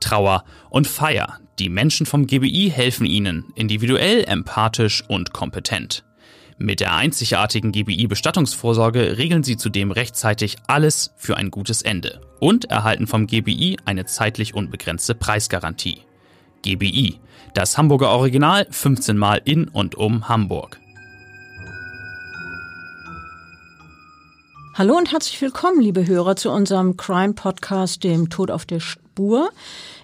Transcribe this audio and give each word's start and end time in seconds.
Trauer 0.00 0.44
und 0.70 0.86
Feier. 0.86 1.38
Die 1.58 1.68
Menschen 1.68 2.06
vom 2.06 2.26
GBI 2.26 2.72
helfen 2.74 3.06
Ihnen, 3.06 3.52
individuell, 3.54 4.24
empathisch 4.24 5.04
und 5.08 5.32
kompetent. 5.32 6.04
Mit 6.62 6.80
der 6.80 6.94
einzigartigen 6.94 7.72
GBI-Bestattungsvorsorge 7.72 9.16
regeln 9.16 9.42
Sie 9.42 9.56
zudem 9.56 9.90
rechtzeitig 9.92 10.56
alles 10.66 11.12
für 11.16 11.36
ein 11.36 11.50
gutes 11.50 11.80
Ende 11.80 12.20
und 12.38 12.66
erhalten 12.66 13.06
vom 13.06 13.26
GBI 13.26 13.78
eine 13.84 14.04
zeitlich 14.04 14.54
unbegrenzte 14.54 15.14
Preisgarantie. 15.14 16.02
GBI, 16.62 17.18
das 17.54 17.78
Hamburger 17.78 18.10
Original 18.10 18.66
15 18.70 19.16
Mal 19.16 19.40
in 19.44 19.68
und 19.68 19.94
um 19.94 20.28
Hamburg. 20.28 20.78
Hallo 24.74 24.96
und 24.96 25.12
herzlich 25.12 25.40
willkommen, 25.42 25.80
liebe 25.80 26.06
Hörer, 26.06 26.36
zu 26.36 26.50
unserem 26.50 26.96
Crime-Podcast, 26.96 28.04
dem 28.04 28.30
Tod 28.30 28.50
auf 28.50 28.64
der 28.64 28.80
Spur. 29.20 29.50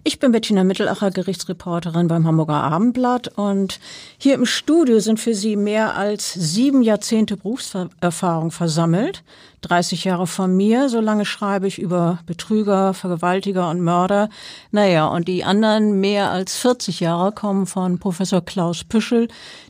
Ich 0.04 0.18
bin 0.18 0.30
Bettina 0.30 0.62
Mittelacher, 0.62 1.10
Gerichtsreporterin 1.10 2.06
beim 2.06 2.26
Hamburger 2.26 2.62
Abendblatt 2.62 3.28
und 3.28 3.80
hier 4.18 4.34
im 4.34 4.44
Studio 4.44 5.00
sind 5.00 5.18
für 5.18 5.34
Sie 5.34 5.56
mehr 5.56 5.96
als 5.96 6.34
sieben 6.34 6.82
Jahrzehnte 6.82 7.38
Berufserfahrung 7.38 8.50
versammelt. 8.50 9.24
30 9.62 10.04
Jahre 10.04 10.26
von 10.26 10.54
mir, 10.54 10.90
so 10.90 11.00
lange 11.00 11.24
schreibe 11.24 11.66
ich 11.66 11.78
über 11.78 12.18
Betrüger, 12.26 12.92
Vergewaltiger 12.92 13.70
und 13.70 13.80
Mörder. 13.80 14.28
Naja, 14.70 15.06
und 15.06 15.28
die 15.28 15.44
anderen 15.44 15.98
mehr 15.98 16.30
als 16.30 16.58
40 16.58 17.00
Jahre 17.00 17.32
kommen 17.32 17.64
von 17.64 17.98
Professor 17.98 18.44
Klaus 18.44 18.84
Püschel, 18.84 19.28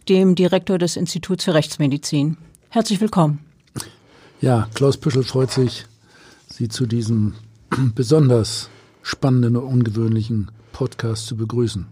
dem 0.08 0.34
Direktor 0.34 0.78
des 0.78 0.96
Instituts 0.96 1.44
für 1.44 1.54
Rechtsmedizin. 1.54 2.36
Herzlich 2.70 3.00
willkommen. 3.00 3.38
Ja, 4.40 4.68
Klaus 4.74 4.96
Püschel 4.96 5.22
freut 5.22 5.52
sich, 5.52 5.86
Sie 6.48 6.68
zu 6.68 6.86
diesem 6.86 7.34
besonders 7.94 8.70
spannenden 9.06 9.56
und 9.56 9.64
ungewöhnlichen 9.64 10.50
Podcast 10.72 11.26
zu 11.26 11.36
begrüßen. 11.36 11.86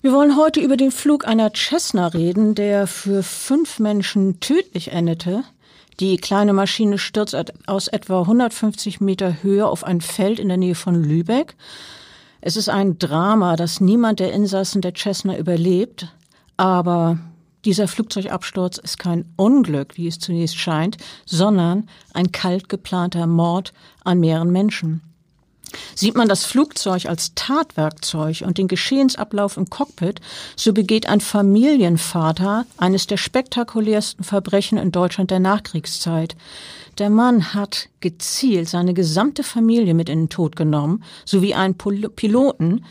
Wir 0.00 0.12
wollen 0.12 0.36
heute 0.36 0.60
über 0.60 0.78
den 0.78 0.90
Flug 0.90 1.28
einer 1.28 1.52
Cessna 1.54 2.08
reden, 2.08 2.54
der 2.54 2.86
für 2.86 3.22
fünf 3.22 3.78
Menschen 3.78 4.40
tödlich 4.40 4.90
endete. 4.90 5.44
Die 6.00 6.16
kleine 6.16 6.54
Maschine 6.54 6.96
stürzt 6.96 7.36
aus 7.66 7.88
etwa 7.88 8.22
150 8.22 9.02
Meter 9.02 9.42
Höhe 9.42 9.66
auf 9.66 9.84
ein 9.84 10.00
Feld 10.00 10.38
in 10.38 10.48
der 10.48 10.56
Nähe 10.56 10.74
von 10.74 10.94
Lübeck. 10.94 11.56
Es 12.40 12.56
ist 12.56 12.70
ein 12.70 12.98
Drama, 12.98 13.56
dass 13.56 13.80
niemand 13.82 14.18
der 14.18 14.32
Insassen 14.32 14.80
der 14.80 14.94
Cessna 14.94 15.36
überlebt. 15.36 16.08
Aber 16.56 17.18
dieser 17.66 17.86
Flugzeugabsturz 17.86 18.78
ist 18.78 18.98
kein 18.98 19.26
Unglück, 19.36 19.98
wie 19.98 20.08
es 20.08 20.18
zunächst 20.18 20.56
scheint, 20.56 20.96
sondern 21.26 21.86
ein 22.14 22.32
kalt 22.32 22.70
geplanter 22.70 23.26
Mord 23.26 23.74
an 24.04 24.20
mehreren 24.20 24.50
Menschen. 24.50 25.02
Sieht 25.94 26.16
man 26.16 26.28
das 26.28 26.44
Flugzeug 26.44 27.06
als 27.06 27.32
Tatwerkzeug 27.34 28.42
und 28.42 28.58
den 28.58 28.68
Geschehensablauf 28.68 29.56
im 29.56 29.70
Cockpit, 29.70 30.20
so 30.56 30.72
begeht 30.72 31.08
ein 31.08 31.20
Familienvater 31.20 32.66
eines 32.76 33.06
der 33.06 33.16
spektakulärsten 33.16 34.24
Verbrechen 34.24 34.78
in 34.78 34.92
Deutschland 34.92 35.30
der 35.30 35.40
Nachkriegszeit. 35.40 36.36
Der 36.98 37.10
Mann 37.10 37.54
hat 37.54 37.88
gezielt 38.00 38.68
seine 38.68 38.94
gesamte 38.94 39.42
Familie 39.42 39.94
mit 39.94 40.08
in 40.08 40.20
den 40.20 40.28
Tod 40.28 40.56
genommen, 40.56 41.02
sowie 41.24 41.54
einen 41.54 41.76
Piloten, 41.76 42.84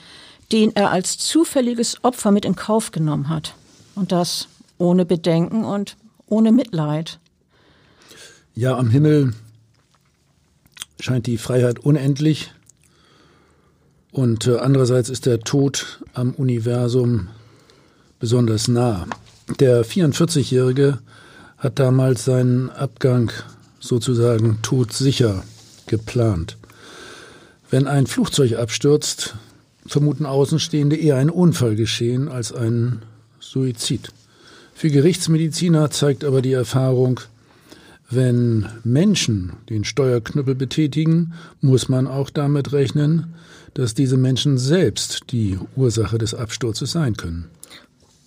den 0.51 0.75
er 0.75 0.91
als 0.91 1.17
zufälliges 1.17 2.03
Opfer 2.03 2.31
mit 2.31 2.45
in 2.45 2.55
Kauf 2.55 2.91
genommen 2.91 3.29
hat. 3.29 3.53
Und 3.95 4.11
das 4.11 4.47
ohne 4.77 5.05
Bedenken 5.05 5.63
und 5.63 5.97
ohne 6.27 6.51
Mitleid. 6.51 7.19
Ja, 8.55 8.77
am 8.77 8.89
Himmel 8.89 9.33
scheint 10.99 11.27
die 11.27 11.37
Freiheit 11.37 11.79
unendlich 11.79 12.51
und 14.11 14.47
äh, 14.47 14.57
andererseits 14.57 15.09
ist 15.09 15.25
der 15.25 15.39
Tod 15.39 15.99
am 16.13 16.31
Universum 16.31 17.27
besonders 18.19 18.67
nah. 18.67 19.07
Der 19.59 19.85
44-Jährige 19.85 20.99
hat 21.57 21.79
damals 21.79 22.25
seinen 22.25 22.69
Abgang 22.69 23.31
sozusagen 23.79 24.59
todsicher 24.61 25.43
geplant. 25.87 26.57
Wenn 27.69 27.87
ein 27.87 28.07
Flugzeug 28.07 28.57
abstürzt, 28.57 29.35
vermuten 29.85 30.25
Außenstehende 30.25 30.95
eher 30.95 31.15
ein 31.15 31.29
Unfall 31.29 31.75
geschehen 31.75 32.27
als 32.27 32.51
einen 32.53 33.01
Suizid. 33.39 34.11
Für 34.73 34.89
Gerichtsmediziner 34.89 35.89
zeigt 35.89 36.23
aber 36.23 36.41
die 36.41 36.53
Erfahrung, 36.53 37.19
wenn 38.11 38.67
Menschen 38.83 39.53
den 39.69 39.83
Steuerknüppel 39.83 40.55
betätigen, 40.55 41.33
muss 41.61 41.89
man 41.89 42.07
auch 42.07 42.29
damit 42.29 42.73
rechnen, 42.73 43.33
dass 43.73 43.93
diese 43.93 44.17
Menschen 44.17 44.57
selbst 44.57 45.31
die 45.31 45.57
Ursache 45.75 46.17
des 46.17 46.33
Absturzes 46.33 46.91
sein 46.91 47.15
können. 47.15 47.49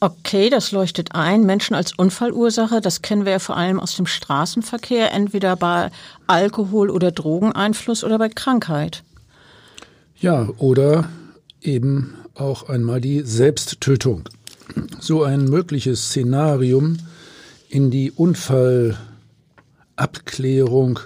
Okay, 0.01 0.51
das 0.51 0.73
leuchtet 0.73 1.15
ein. 1.15 1.47
Menschen 1.47 1.75
als 1.75 1.93
Unfallursache, 1.93 2.81
das 2.81 3.01
kennen 3.01 3.25
wir 3.25 3.33
ja 3.33 3.39
vor 3.39 3.57
allem 3.57 3.81
aus 3.81 3.97
dem 3.97 4.07
Straßenverkehr, 4.07 5.13
entweder 5.13 5.57
bei 5.57 5.91
Alkohol- 6.27 6.91
oder 6.91 7.11
Drogeneinfluss 7.11 8.05
oder 8.05 8.19
bei 8.19 8.29
Krankheit. 8.29 9.03
Ja, 10.19 10.49
oder 10.59 11.09
eben 11.63 12.15
auch 12.35 12.69
einmal 12.69 13.01
die 13.01 13.23
Selbsttötung 13.23 14.29
so 15.01 15.23
ein 15.23 15.45
mögliches 15.45 16.09
Szenarium 16.09 16.99
in 17.69 17.91
die 17.91 18.11
Unfallabklärung 19.97 20.99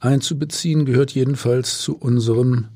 einzubeziehen, 0.00 0.84
gehört 0.84 1.12
jedenfalls 1.12 1.80
zu 1.80 1.96
unserem 1.96 2.66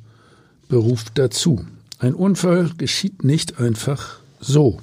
Beruf 0.68 1.06
dazu. 1.14 1.64
Ein 1.98 2.14
Unfall 2.14 2.70
geschieht 2.78 3.24
nicht 3.24 3.58
einfach 3.58 4.20
so. 4.40 4.80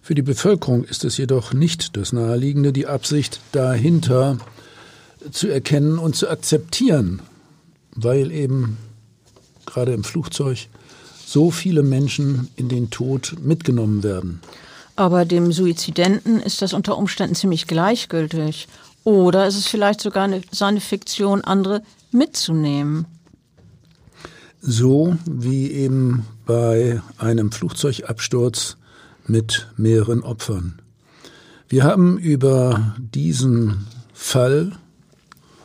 Für 0.00 0.14
die 0.14 0.22
Bevölkerung 0.22 0.84
ist 0.84 1.04
es 1.04 1.16
jedoch 1.16 1.52
nicht 1.52 1.96
das 1.96 2.12
Naheliegende, 2.12 2.72
die 2.72 2.86
Absicht 2.86 3.40
dahinter 3.52 4.38
zu 5.32 5.48
erkennen 5.48 5.98
und 5.98 6.14
zu 6.14 6.28
akzeptieren, 6.28 7.20
weil 7.94 8.30
eben 8.30 8.78
gerade 9.66 9.92
im 9.92 10.04
Flugzeug 10.04 10.68
so 11.26 11.50
viele 11.50 11.82
Menschen 11.82 12.48
in 12.54 12.68
den 12.68 12.90
Tod 12.90 13.34
mitgenommen 13.42 14.04
werden. 14.04 14.40
Aber 14.94 15.24
dem 15.24 15.52
Suizidenten 15.52 16.40
ist 16.40 16.62
das 16.62 16.72
unter 16.72 16.96
Umständen 16.96 17.34
ziemlich 17.34 17.66
gleichgültig. 17.66 18.68
Oder 19.06 19.46
ist 19.46 19.56
es 19.56 19.68
vielleicht 19.68 20.00
sogar 20.00 20.24
eine, 20.24 20.42
seine 20.50 20.80
Fiktion, 20.80 21.42
andere 21.42 21.80
mitzunehmen? 22.10 23.06
So 24.60 25.16
wie 25.26 25.70
eben 25.70 26.26
bei 26.44 27.00
einem 27.16 27.52
Flugzeugabsturz 27.52 28.76
mit 29.24 29.68
mehreren 29.76 30.24
Opfern. 30.24 30.82
Wir 31.68 31.84
haben 31.84 32.18
über 32.18 32.96
diesen 32.98 33.86
Fall, 34.12 34.72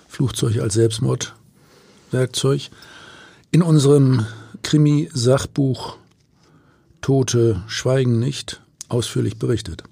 Flugzeug 0.08 0.60
als 0.60 0.76
Selbstmordwerkzeug, 0.76 2.70
in 3.50 3.64
unserem 3.64 4.24
Krimi-Sachbuch 4.62 5.98
Tote 7.02 7.64
schweigen 7.66 8.20
nicht 8.20 8.62
ausführlich 8.88 9.40
berichtet. 9.40 9.84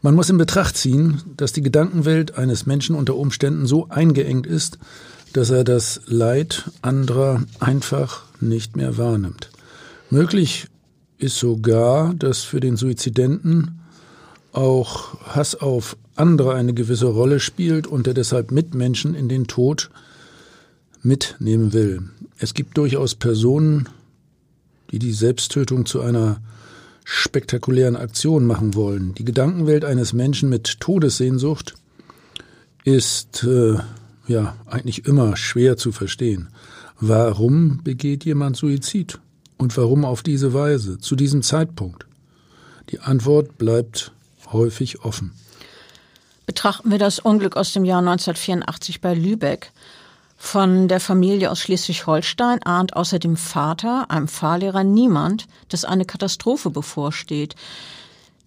Man 0.00 0.14
muss 0.14 0.30
in 0.30 0.38
Betracht 0.38 0.76
ziehen, 0.76 1.22
dass 1.36 1.52
die 1.52 1.62
Gedankenwelt 1.62 2.38
eines 2.38 2.66
Menschen 2.66 2.94
unter 2.94 3.16
Umständen 3.16 3.66
so 3.66 3.88
eingeengt 3.88 4.46
ist, 4.46 4.78
dass 5.32 5.50
er 5.50 5.64
das 5.64 6.00
Leid 6.06 6.70
anderer 6.82 7.42
einfach 7.58 8.22
nicht 8.40 8.76
mehr 8.76 8.96
wahrnimmt. 8.96 9.50
Möglich 10.10 10.68
ist 11.18 11.36
sogar, 11.36 12.14
dass 12.14 12.44
für 12.44 12.60
den 12.60 12.76
Suizidenten 12.76 13.80
auch 14.52 15.20
Hass 15.34 15.56
auf 15.56 15.96
andere 16.14 16.54
eine 16.54 16.74
gewisse 16.74 17.06
Rolle 17.06 17.40
spielt 17.40 17.86
und 17.86 18.06
er 18.06 18.14
deshalb 18.14 18.50
Mitmenschen 18.52 19.14
in 19.14 19.28
den 19.28 19.46
Tod 19.46 19.90
mitnehmen 21.02 21.72
will. 21.72 22.08
Es 22.38 22.54
gibt 22.54 22.76
durchaus 22.78 23.14
Personen, 23.14 23.88
die 24.90 24.98
die 24.98 25.12
Selbsttötung 25.12 25.86
zu 25.86 26.00
einer 26.00 26.40
spektakulären 27.10 27.96
Aktion 27.96 28.44
machen 28.44 28.74
wollen. 28.74 29.14
Die 29.14 29.24
Gedankenwelt 29.24 29.82
eines 29.82 30.12
Menschen 30.12 30.50
mit 30.50 30.78
Todessehnsucht 30.78 31.74
ist 32.84 33.44
äh, 33.44 33.78
ja 34.26 34.54
eigentlich 34.66 35.06
immer 35.06 35.34
schwer 35.34 35.78
zu 35.78 35.90
verstehen. 35.90 36.50
Warum 37.00 37.82
begeht 37.82 38.26
jemand 38.26 38.58
Suizid? 38.58 39.20
Und 39.56 39.74
warum 39.78 40.04
auf 40.04 40.22
diese 40.22 40.52
Weise, 40.52 40.98
zu 40.98 41.16
diesem 41.16 41.42
Zeitpunkt? 41.42 42.06
Die 42.90 43.00
Antwort 43.00 43.56
bleibt 43.56 44.12
häufig 44.52 45.00
offen. 45.00 45.32
Betrachten 46.44 46.90
wir 46.90 46.98
das 46.98 47.20
Unglück 47.20 47.56
aus 47.56 47.72
dem 47.72 47.86
Jahr 47.86 48.00
1984 48.00 49.00
bei 49.00 49.14
Lübeck. 49.14 49.72
Von 50.40 50.86
der 50.86 51.00
Familie 51.00 51.50
aus 51.50 51.58
Schleswig-Holstein 51.58 52.62
ahnt 52.62 52.96
außer 52.96 53.18
dem 53.18 53.36
Vater, 53.36 54.06
einem 54.08 54.28
Fahrlehrer, 54.28 54.84
niemand, 54.84 55.46
dass 55.68 55.84
eine 55.84 56.04
Katastrophe 56.04 56.70
bevorsteht. 56.70 57.56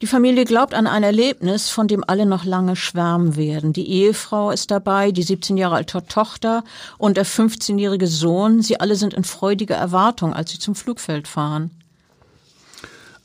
Die 0.02 0.08
Familie 0.08 0.46
glaubt 0.46 0.74
an 0.74 0.88
ein 0.88 1.04
Erlebnis, 1.04 1.70
von 1.70 1.88
dem 1.88 2.04
alle 2.08 2.26
noch 2.26 2.46
lange 2.46 2.76
schwärmen 2.76 3.36
werden. 3.36 3.74
Die 3.74 3.88
Ehefrau 3.88 4.50
ist 4.50 4.72
dabei, 4.72 5.12
die 5.12 5.22
17 5.22 5.58
Jahre 5.58 5.76
alte 5.76 6.04
Tochter 6.08 6.64
und 6.98 7.18
der 7.18 7.26
15-jährige 7.26 8.08
Sohn. 8.08 8.64
Sie 8.64 8.80
alle 8.80 8.96
sind 8.96 9.14
in 9.14 9.26
freudiger 9.26 9.76
Erwartung, 9.76 10.34
als 10.34 10.52
sie 10.52 10.60
zum 10.60 10.74
Flugfeld 10.74 11.28
fahren. 11.28 11.72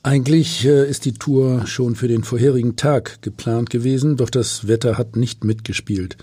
Eigentlich 0.07 0.65
äh, 0.65 0.89
ist 0.89 1.05
die 1.05 1.15
Tour 1.15 1.67
schon 1.67 1.97
für 1.97 2.07
den 2.07 2.23
vorherigen 2.23 2.77
Tag 2.77 3.21
geplant 3.23 3.71
gewesen, 3.71 4.17
doch 4.17 4.31
das 4.31 4.69
Wetter 4.69 4.99
hat 4.99 5.17
nicht 5.17 5.43
mitgespielt. 5.43 6.17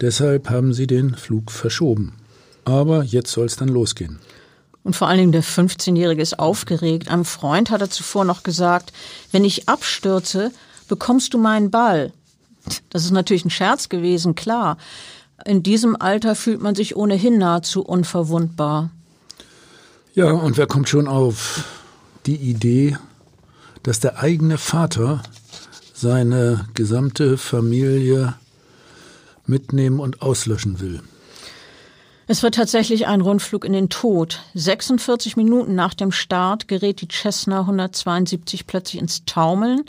Deshalb 0.00 0.50
haben 0.50 0.72
sie 0.72 0.88
den 0.88 1.14
Flug 1.14 1.52
verschoben. 1.52 2.14
Aber 2.64 3.04
jetzt 3.04 3.30
soll 3.30 3.46
es 3.46 3.54
dann 3.54 3.68
losgehen. 3.68 4.18
Und 4.82 4.96
vor 4.96 5.06
allen 5.06 5.18
Dingen 5.18 5.30
der 5.30 5.44
15-Jährige 5.44 6.20
ist 6.20 6.40
aufgeregt. 6.40 7.12
Einem 7.12 7.24
Freund 7.24 7.70
hat 7.70 7.80
er 7.80 7.90
zuvor 7.90 8.24
noch 8.24 8.42
gesagt, 8.42 8.92
wenn 9.30 9.44
ich 9.44 9.68
abstürze, 9.68 10.50
bekommst 10.88 11.32
du 11.32 11.38
meinen 11.38 11.70
Ball. 11.70 12.12
Das 12.90 13.04
ist 13.04 13.12
natürlich 13.12 13.44
ein 13.44 13.50
Scherz 13.50 13.88
gewesen, 13.88 14.34
klar. 14.34 14.78
In 15.44 15.62
diesem 15.62 15.94
Alter 15.94 16.34
fühlt 16.34 16.60
man 16.60 16.74
sich 16.74 16.96
ohnehin 16.96 17.38
nahezu 17.38 17.82
unverwundbar. 17.82 18.90
Ja, 20.16 20.32
und 20.32 20.56
wer 20.56 20.66
kommt 20.66 20.88
schon 20.88 21.06
auf 21.06 21.62
die 22.26 22.34
Idee, 22.34 22.96
dass 23.88 24.00
der 24.00 24.18
eigene 24.18 24.58
Vater 24.58 25.22
seine 25.94 26.66
gesamte 26.74 27.38
Familie 27.38 28.34
mitnehmen 29.46 29.98
und 29.98 30.20
auslöschen 30.20 30.80
will? 30.80 31.00
Es 32.26 32.42
wird 32.42 32.56
tatsächlich 32.56 33.06
ein 33.06 33.22
Rundflug 33.22 33.64
in 33.64 33.72
den 33.72 33.88
Tod. 33.88 34.42
46 34.52 35.38
Minuten 35.38 35.74
nach 35.74 35.94
dem 35.94 36.12
Start 36.12 36.68
gerät 36.68 37.00
die 37.00 37.08
Cessna 37.08 37.60
172 37.60 38.66
plötzlich 38.66 39.00
ins 39.00 39.24
Taumeln. 39.24 39.84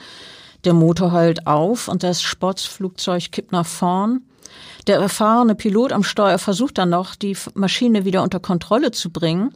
Der 0.63 0.74
Motor 0.74 1.12
heult 1.12 1.46
auf 1.46 1.90
und 1.90 2.01
das 2.01 2.22
Sportsflugzeug 2.22 3.34
kippt 3.34 3.51
nach 3.51 3.66
vorn. 3.66 4.22
Der 4.88 5.00
erfahrene 5.00 5.56
Pilot 5.56 5.92
am 5.92 6.04
Steuer 6.04 6.38
versucht 6.38 6.78
dann 6.78 6.92
noch, 6.92 7.16
die 7.16 7.36
Maschine 7.54 8.06
wieder 8.06 8.24
unter 8.24 8.40
Kontrolle 8.40 8.92
zu 8.92 9.10
bringen. 9.10 9.54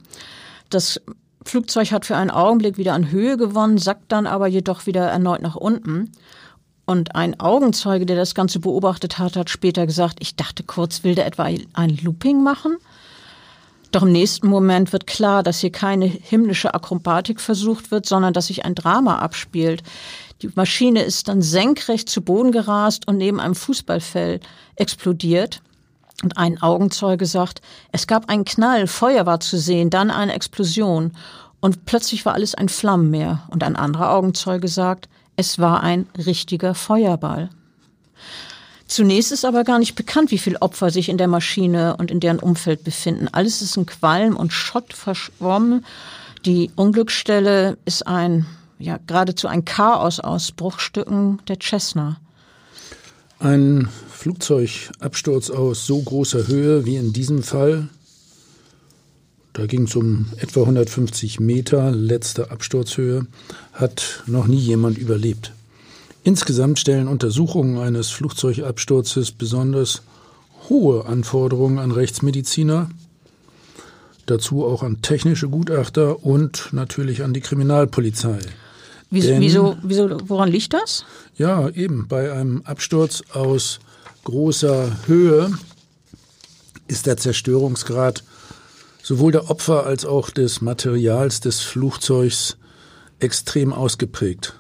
Das 0.70 1.00
Flugzeug 1.46 1.92
hat 1.92 2.06
für 2.06 2.16
einen 2.16 2.32
Augenblick 2.32 2.78
wieder 2.78 2.94
an 2.94 3.12
Höhe 3.12 3.38
gewonnen, 3.38 3.78
sackt 3.78 4.12
dann 4.12 4.28
aber 4.28 4.48
jedoch 4.48 4.86
wieder 4.86 5.06
erneut 5.06 5.42
nach 5.42 5.56
unten. 5.56 6.12
Und 6.86 7.16
ein 7.16 7.40
Augenzeuge, 7.40 8.06
der 8.06 8.18
das 8.18 8.36
Ganze 8.36 8.60
beobachtet 8.60 9.18
hat, 9.18 9.38
hat 9.38 9.50
später 9.50 9.86
gesagt, 9.86 10.18
ich 10.20 10.36
dachte 10.36 10.64
kurz, 10.64 11.04
will 11.04 11.16
der 11.16 11.26
etwa 11.26 11.44
ein 11.44 11.98
Looping 12.02 12.44
machen? 12.44 12.78
Doch 13.92 14.02
im 14.02 14.12
nächsten 14.12 14.48
Moment 14.48 14.92
wird 14.92 15.06
klar, 15.06 15.44
dass 15.44 15.60
hier 15.60 15.72
keine 15.72 16.06
himmlische 16.06 16.74
Akrobatik 16.74 17.40
versucht 17.40 17.92
wird, 17.92 18.08
sondern 18.08 18.34
dass 18.34 18.48
sich 18.48 18.66
ein 18.66 18.76
Drama 18.76 19.20
abspielt. 19.20 19.84
Die 20.42 20.50
Maschine 20.56 21.04
ist 21.04 21.28
dann 21.28 21.42
senkrecht 21.42 22.10
zu 22.10 22.22
Boden 22.22 22.52
gerast 22.52 23.08
und 23.08 23.18
neben 23.18 23.40
einem 23.40 23.56
Fußballfeld 23.56 24.46
explodiert. 24.76 25.62
Und 26.22 26.38
ein 26.38 26.62
Augenzeuge 26.62 27.26
sagt, 27.26 27.62
es 27.92 28.08
gab 28.08 28.30
einen 28.30 28.46
Knall, 28.46 28.88
Feuer 28.88 29.26
war 29.26 29.40
zu 29.40 29.58
sehen, 29.58 29.90
dann 29.90 30.12
eine 30.12 30.34
Explosion. 30.34 31.12
Und 31.60 31.86
plötzlich 31.86 32.26
war 32.26 32.34
alles 32.34 32.56
ein 32.56 32.70
Flammenmeer. 32.70 33.44
Und 33.50 33.64
ein 33.64 33.76
anderer 33.76 34.12
Augenzeuge 34.12 34.68
sagt, 34.68 35.10
es 35.36 35.60
war 35.60 35.82
ein 35.82 36.08
richtiger 36.18 36.76
Feuerball. 36.76 37.50
Zunächst 38.88 39.32
ist 39.32 39.44
aber 39.44 39.64
gar 39.64 39.80
nicht 39.80 39.96
bekannt, 39.96 40.30
wie 40.30 40.38
viele 40.38 40.62
Opfer 40.62 40.92
sich 40.92 41.10
in 41.10 41.18
der 41.18 41.28
Maschine 41.28 41.98
und 41.98 42.12
in 42.12 42.20
deren 42.20 42.40
Umfeld 42.40 42.84
befinden. 42.84 43.28
Alles 43.32 43.62
ist 43.62 43.76
in 43.76 43.86
Qualm 43.86 44.36
und 44.36 44.54
Schott 44.54 44.94
verschwommen. 44.94 45.84
Die 46.46 46.70
Unglücksstelle 46.76 47.78
ist 47.86 48.06
ein, 48.06 48.46
ja, 48.78 49.00
geradezu 49.08 49.48
ein 49.48 49.66
Chaos 49.66 50.20
aus 50.20 50.52
Bruchstücken 50.52 51.42
der 51.48 51.58
Cessna. 51.60 52.18
Ein 53.40 53.90
Flugzeugabsturz 54.24 55.50
aus 55.50 55.86
so 55.86 56.02
großer 56.02 56.48
Höhe 56.48 56.86
wie 56.86 56.96
in 56.96 57.14
diesem 57.14 57.44
Fall 57.44 57.90
da 59.54 59.68
ging 59.68 59.84
es 59.84 59.96
um 59.96 60.26
etwa 60.38 60.62
150 60.62 61.40
Meter, 61.40 61.92
letzte 61.92 62.50
Absturzhöhe, 62.50 63.28
hat 63.72 64.24
noch 64.26 64.48
nie 64.48 64.58
jemand 64.58 64.98
überlebt. 64.98 65.54
Insgesamt 66.24 66.80
stellen 66.80 67.08
Untersuchungen 67.08 67.78
eines 67.78 68.10
Flugzeugabsturzes 68.10 69.32
besonders 69.32 70.02
hohe 70.70 71.06
Anforderungen 71.06 71.78
an 71.78 71.92
Rechtsmediziner, 71.92 72.90
dazu 74.26 74.66
auch 74.66 74.82
an 74.82 75.04
technische 75.04 75.50
Gutachter 75.50 76.26
und 76.26 76.70
natürlich 76.72 77.24
an 77.24 77.36
die 77.36 77.42
Kriminalpolizei. 77.42 78.40
Wieso, 79.12 79.28
Denn, 79.28 79.42
wieso, 79.42 79.78
wieso, 79.84 80.18
woran 80.28 80.50
liegt 80.50 80.74
das? 80.74 81.06
Ja, 81.38 81.70
eben 81.70 82.08
bei 82.08 82.34
einem 82.34 82.64
Absturz 82.64 83.22
aus 83.34 83.80
großer 84.24 85.08
Höhe 85.08 85.52
ist 86.88 87.06
der 87.06 87.18
Zerstörungsgrad 87.18 88.24
sowohl 89.02 89.34
der 89.34 89.50
Opfer 89.50 89.86
als 89.86 90.06
auch 90.06 90.30
des 90.30 90.62
Materials 90.62 91.42
des 91.42 91.60
Flugzeugs 91.60 92.58
extrem 93.20 93.74
ausgeprägt. 93.74 94.56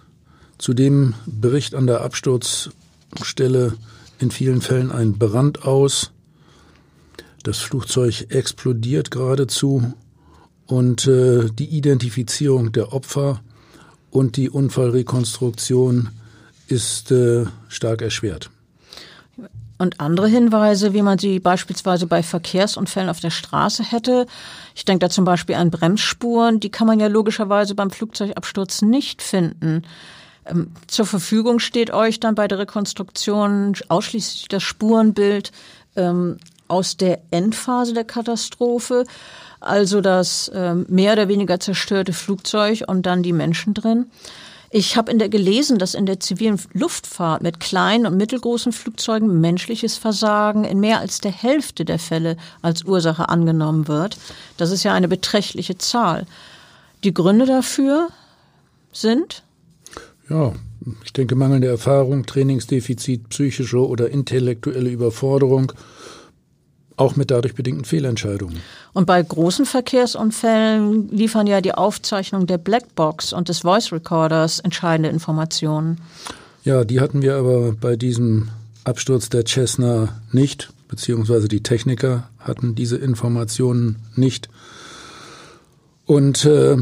Zudem 0.57 1.15
bricht 1.25 1.75
an 1.75 1.87
der 1.87 2.01
Absturzstelle 2.01 3.73
in 4.19 4.31
vielen 4.31 4.61
Fällen 4.61 4.91
ein 4.91 5.17
Brand 5.17 5.65
aus. 5.65 6.11
Das 7.43 7.59
Flugzeug 7.59 8.27
explodiert 8.29 9.11
geradezu 9.11 9.93
und 10.65 11.07
äh, 11.07 11.49
die 11.49 11.65
Identifizierung 11.65 12.71
der 12.71 12.93
Opfer 12.93 13.41
und 14.11 14.37
die 14.37 14.49
Unfallrekonstruktion 14.49 16.09
ist 16.67 17.11
äh, 17.11 17.45
stark 17.67 18.01
erschwert. 18.01 18.49
Und 19.83 19.99
andere 19.99 20.29
Hinweise, 20.29 20.93
wie 20.93 21.01
man 21.01 21.17
sie 21.17 21.41
beispielsweise 21.41 22.07
bei 22.07 22.23
Verkehrsunfällen 22.23 23.09
auf 23.09 23.19
der 23.19 23.31
Straße 23.31 23.83
hätte. 23.83 24.27
Ich 24.75 24.85
denke 24.85 24.99
da 24.99 25.09
zum 25.09 25.25
Beispiel 25.25 25.55
an 25.55 25.71
Bremsspuren, 25.71 26.61
die 26.61 26.69
kann 26.69 26.87
man 26.87 27.01
ja 27.01 27.07
logischerweise 27.07 27.75
beim 27.75 27.91
Flugzeugabsturz 27.91 28.81
nicht 28.81 29.21
finden. 29.21 29.83
Ähm, 30.45 30.71
zur 30.87 31.05
Verfügung 31.05 31.59
steht 31.59 31.91
euch 31.91 32.21
dann 32.21 32.33
bei 32.33 32.47
der 32.47 32.59
Rekonstruktion 32.59 33.73
ausschließlich 33.89 34.47
das 34.47 34.63
Spurenbild 34.63 35.51
ähm, 35.97 36.37
aus 36.69 36.95
der 36.95 37.19
Endphase 37.31 37.93
der 37.93 38.05
Katastrophe, 38.05 39.03
also 39.59 39.99
das 39.99 40.49
ähm, 40.55 40.85
mehr 40.87 41.11
oder 41.11 41.27
weniger 41.27 41.59
zerstörte 41.59 42.13
Flugzeug 42.13 42.83
und 42.87 43.05
dann 43.05 43.21
die 43.21 43.33
Menschen 43.33 43.73
drin. 43.73 44.05
Ich 44.75 44.97
habe 44.97 45.11
in 45.11 45.19
der 45.19 45.29
gelesen, 45.29 45.77
dass 45.77 45.93
in 45.93 46.07
der 46.07 46.19
zivilen 46.19 46.59
Luftfahrt 46.73 47.43
mit 47.43 47.59
kleinen 47.59 48.07
und 48.07 48.17
mittelgroßen 48.17 48.71
Flugzeugen 48.71 49.39
menschliches 49.39 49.97
Versagen 49.97 50.63
in 50.63 50.79
mehr 50.79 50.99
als 50.99 51.21
der 51.21 51.31
Hälfte 51.31 51.85
der 51.85 51.99
Fälle 51.99 52.37
als 52.63 52.83
Ursache 52.83 53.29
angenommen 53.29 53.87
wird. 53.87 54.17
Das 54.57 54.71
ist 54.71 54.83
ja 54.83 54.91
eine 54.91 55.07
beträchtliche 55.07 55.77
Zahl. 55.77 56.25
Die 57.03 57.13
Gründe 57.13 57.45
dafür 57.45 58.07
sind? 58.91 59.43
Ja, 60.27 60.53
ich 61.03 61.13
denke 61.13 61.35
mangelnde 61.35 61.67
Erfahrung, 61.67 62.25
Trainingsdefizit, 62.25 63.29
psychische 63.29 63.87
oder 63.87 64.09
intellektuelle 64.09 64.89
Überforderung 64.89 65.71
auch 66.95 67.15
mit 67.15 67.31
dadurch 67.31 67.55
bedingten 67.55 67.85
Fehlentscheidungen. 67.85 68.59
Und 68.93 69.05
bei 69.05 69.21
großen 69.21 69.65
Verkehrsunfällen 69.65 71.09
liefern 71.09 71.47
ja 71.47 71.61
die 71.61 71.73
Aufzeichnung 71.73 72.47
der 72.47 72.57
Blackbox 72.57 73.33
und 73.33 73.49
des 73.49 73.59
Voice 73.59 73.91
Recorders 73.91 74.59
entscheidende 74.59 75.09
Informationen. 75.09 75.99
Ja, 76.63 76.83
die 76.83 77.01
hatten 77.01 77.21
wir 77.21 77.35
aber 77.35 77.73
bei 77.73 77.95
diesem 77.95 78.49
Absturz 78.83 79.29
der 79.29 79.45
Cessna 79.45 80.21
nicht, 80.31 80.71
beziehungsweise 80.87 81.47
die 81.47 81.63
Techniker 81.63 82.29
hatten 82.39 82.75
diese 82.75 82.97
Informationen 82.97 83.97
nicht. 84.15 84.49
Und 86.05 86.45
äh, 86.45 86.77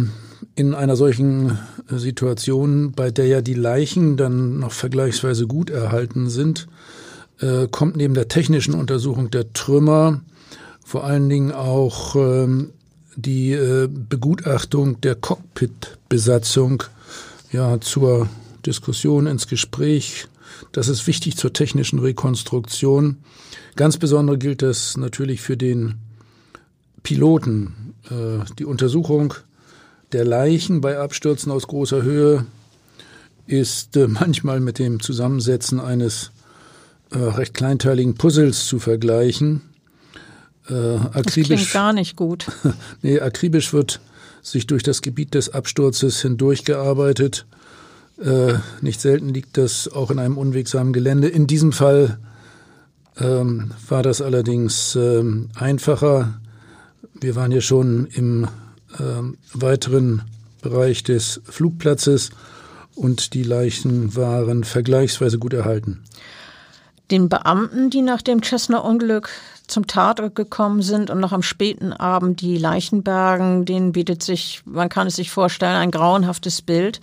in 0.55 0.73
einer 0.73 0.95
solchen 0.95 1.59
Situation, 1.87 2.91
bei 2.91 3.11
der 3.11 3.27
ja 3.27 3.41
die 3.41 3.53
Leichen 3.53 4.17
dann 4.17 4.59
noch 4.59 4.71
vergleichsweise 4.71 5.47
gut 5.47 5.69
erhalten 5.69 6.29
sind, 6.29 6.67
äh, 7.41 7.67
kommt 7.69 7.95
neben 7.97 8.13
der 8.13 8.27
technischen 8.27 8.73
Untersuchung 8.73 9.31
der 9.31 9.51
Trümmer 9.53 10.21
vor 10.83 11.05
allen 11.05 11.29
Dingen 11.29 11.51
auch 11.53 12.15
ähm, 12.15 12.71
die 13.15 13.53
äh, 13.53 13.87
Begutachtung 13.87 14.99
der 15.01 15.15
Cockpit-Besatzung 15.15 16.83
ja, 17.51 17.79
zur 17.79 18.27
Diskussion 18.65 19.25
ins 19.25 19.47
Gespräch. 19.47 20.27
Das 20.71 20.87
ist 20.87 21.07
wichtig 21.07 21.37
zur 21.37 21.53
technischen 21.53 21.99
Rekonstruktion. 21.99 23.17
Ganz 23.75 23.97
besonders 23.97 24.39
gilt 24.39 24.61
das 24.61 24.97
natürlich 24.97 25.41
für 25.41 25.55
den 25.55 25.95
Piloten. 27.03 27.93
Äh, 28.09 28.43
die 28.59 28.65
Untersuchung 28.65 29.33
der 30.11 30.25
Leichen 30.25 30.81
bei 30.81 30.99
Abstürzen 30.99 31.51
aus 31.51 31.67
großer 31.67 32.01
Höhe 32.01 32.45
ist 33.47 33.95
äh, 33.95 34.07
manchmal 34.07 34.59
mit 34.59 34.77
dem 34.77 34.99
Zusammensetzen 34.99 35.79
eines 35.79 36.31
äh, 37.11 37.17
recht 37.17 37.53
kleinteiligen 37.53 38.15
Puzzles 38.15 38.65
zu 38.65 38.79
vergleichen. 38.79 39.61
Äh, 40.69 40.73
akribisch, 40.73 41.25
das 41.25 41.43
klingt 41.45 41.73
gar 41.73 41.93
nicht 41.93 42.15
gut. 42.15 42.47
nee, 43.01 43.19
akribisch 43.19 43.73
wird 43.73 43.99
sich 44.41 44.67
durch 44.67 44.83
das 44.83 45.01
Gebiet 45.01 45.33
des 45.33 45.49
Absturzes 45.53 46.21
hindurchgearbeitet. 46.21 47.45
Äh, 48.23 48.53
nicht 48.81 49.01
selten 49.01 49.29
liegt 49.29 49.57
das 49.57 49.87
auch 49.87 50.11
in 50.11 50.19
einem 50.19 50.37
unwegsamen 50.37 50.93
Gelände. 50.93 51.27
In 51.27 51.47
diesem 51.47 51.71
Fall 51.71 52.19
ähm, 53.19 53.71
war 53.87 54.03
das 54.03 54.21
allerdings 54.21 54.95
ähm, 54.95 55.49
einfacher. 55.55 56.39
Wir 57.19 57.35
waren 57.35 57.51
ja 57.51 57.61
schon 57.61 58.07
im 58.07 58.47
ähm, 58.99 59.37
weiteren 59.53 60.23
Bereich 60.61 61.03
des 61.03 61.41
Flugplatzes 61.45 62.29
und 62.95 63.33
die 63.33 63.43
Leichen 63.43 64.15
waren 64.15 64.63
vergleichsweise 64.63 65.39
gut 65.39 65.53
erhalten. 65.53 66.03
Den 67.11 67.29
Beamten, 67.29 67.89
die 67.89 68.01
nach 68.01 68.21
dem 68.21 68.41
Cessna-Unglück 68.41 69.29
zum 69.67 69.85
Tatort 69.85 70.33
gekommen 70.35 70.81
sind 70.81 71.09
und 71.09 71.19
noch 71.19 71.33
am 71.33 71.43
späten 71.43 71.93
Abend 71.93 72.41
die 72.41 72.57
Leichen 72.57 73.03
bergen, 73.03 73.65
denen 73.65 73.91
bietet 73.91 74.23
sich, 74.23 74.61
man 74.65 74.89
kann 74.89 75.07
es 75.07 75.17
sich 75.17 75.29
vorstellen, 75.29 75.75
ein 75.75 75.91
grauenhaftes 75.91 76.61
Bild. 76.61 77.01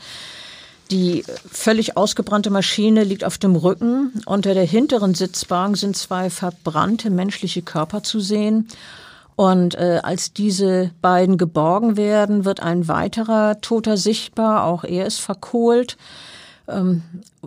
Die 0.90 1.24
völlig 1.50 1.98
ausgebrannte 1.98 2.48
Maschine 2.48 3.04
liegt 3.04 3.24
auf 3.24 3.36
dem 3.36 3.54
Rücken. 3.54 4.22
Unter 4.24 4.54
der 4.54 4.64
hinteren 4.64 5.14
Sitzbank 5.14 5.76
sind 5.76 5.96
zwei 5.96 6.30
verbrannte 6.30 7.10
menschliche 7.10 7.60
Körper 7.60 8.02
zu 8.02 8.20
sehen. 8.20 8.68
Und 9.36 9.74
äh, 9.74 10.00
als 10.02 10.32
diese 10.32 10.90
beiden 11.02 11.36
geborgen 11.36 11.96
werden, 11.98 12.46
wird 12.46 12.60
ein 12.60 12.88
weiterer 12.88 13.60
Toter 13.60 13.98
sichtbar. 13.98 14.64
Auch 14.64 14.82
er 14.82 15.06
ist 15.06 15.20
verkohlt. 15.20 15.98
Ähm, 16.68 17.02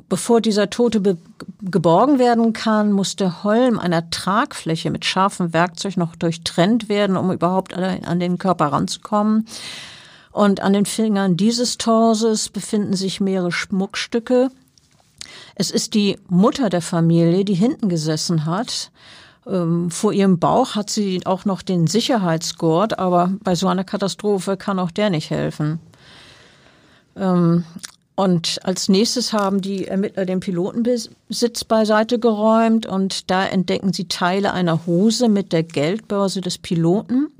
bevor 0.09 0.41
dieser 0.41 0.71
Tote 0.71 1.17
geborgen 1.61 2.17
werden 2.17 2.53
kann, 2.53 2.91
muss 2.91 3.15
der 3.15 3.43
Holm 3.43 3.77
einer 3.77 4.09
Tragfläche 4.09 4.89
mit 4.89 5.05
scharfem 5.05 5.53
Werkzeug 5.53 5.95
noch 5.95 6.15
durchtrennt 6.15 6.89
werden, 6.89 7.15
um 7.15 7.31
überhaupt 7.31 7.73
an 7.73 8.19
den 8.19 8.39
Körper 8.39 8.67
ranzukommen. 8.67 9.45
Und 10.31 10.61
an 10.61 10.73
den 10.73 10.85
Fingern 10.85 11.37
dieses 11.37 11.77
Torses 11.77 12.49
befinden 12.49 12.95
sich 12.95 13.21
mehrere 13.21 13.51
Schmuckstücke. 13.51 14.49
Es 15.55 15.69
ist 15.69 15.93
die 15.93 16.17
Mutter 16.27 16.69
der 16.69 16.81
Familie, 16.81 17.45
die 17.45 17.53
hinten 17.53 17.89
gesessen 17.89 18.45
hat. 18.45 18.91
Ähm, 19.45 19.91
vor 19.91 20.13
ihrem 20.13 20.39
Bauch 20.39 20.75
hat 20.75 20.89
sie 20.89 21.25
auch 21.25 21.45
noch 21.45 21.61
den 21.61 21.85
Sicherheitsgurt, 21.85 22.97
aber 22.97 23.33
bei 23.43 23.55
so 23.55 23.67
einer 23.67 23.83
Katastrophe 23.83 24.57
kann 24.57 24.79
auch 24.79 24.91
der 24.91 25.09
nicht 25.09 25.29
helfen. 25.29 25.79
Ähm, 27.15 27.65
und 28.15 28.59
als 28.63 28.89
nächstes 28.89 29.33
haben 29.33 29.61
die 29.61 29.87
Ermittler 29.87 30.25
den 30.25 30.41
Pilotensitz 30.41 31.63
beiseite 31.63 32.19
geräumt 32.19 32.85
und 32.85 33.31
da 33.31 33.45
entdecken 33.45 33.93
sie 33.93 34.07
Teile 34.07 34.53
einer 34.53 34.85
Hose 34.85 35.29
mit 35.29 35.53
der 35.53 35.63
Geldbörse 35.63 36.41
des 36.41 36.57
Piloten. 36.57 37.31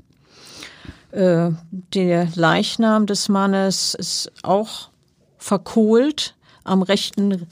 Äh, 1.12 1.50
der 1.70 2.28
Leichnam 2.34 3.06
des 3.06 3.28
Mannes 3.28 3.94
ist 3.94 4.32
auch 4.42 4.88
verkohlt. 5.38 6.34
Am 6.64 6.82
rechten 6.82 7.46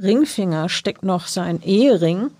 Ringfinger 0.00 0.68
steckt 0.68 1.02
noch 1.02 1.26
sein 1.26 1.62
Ehering. 1.62 2.30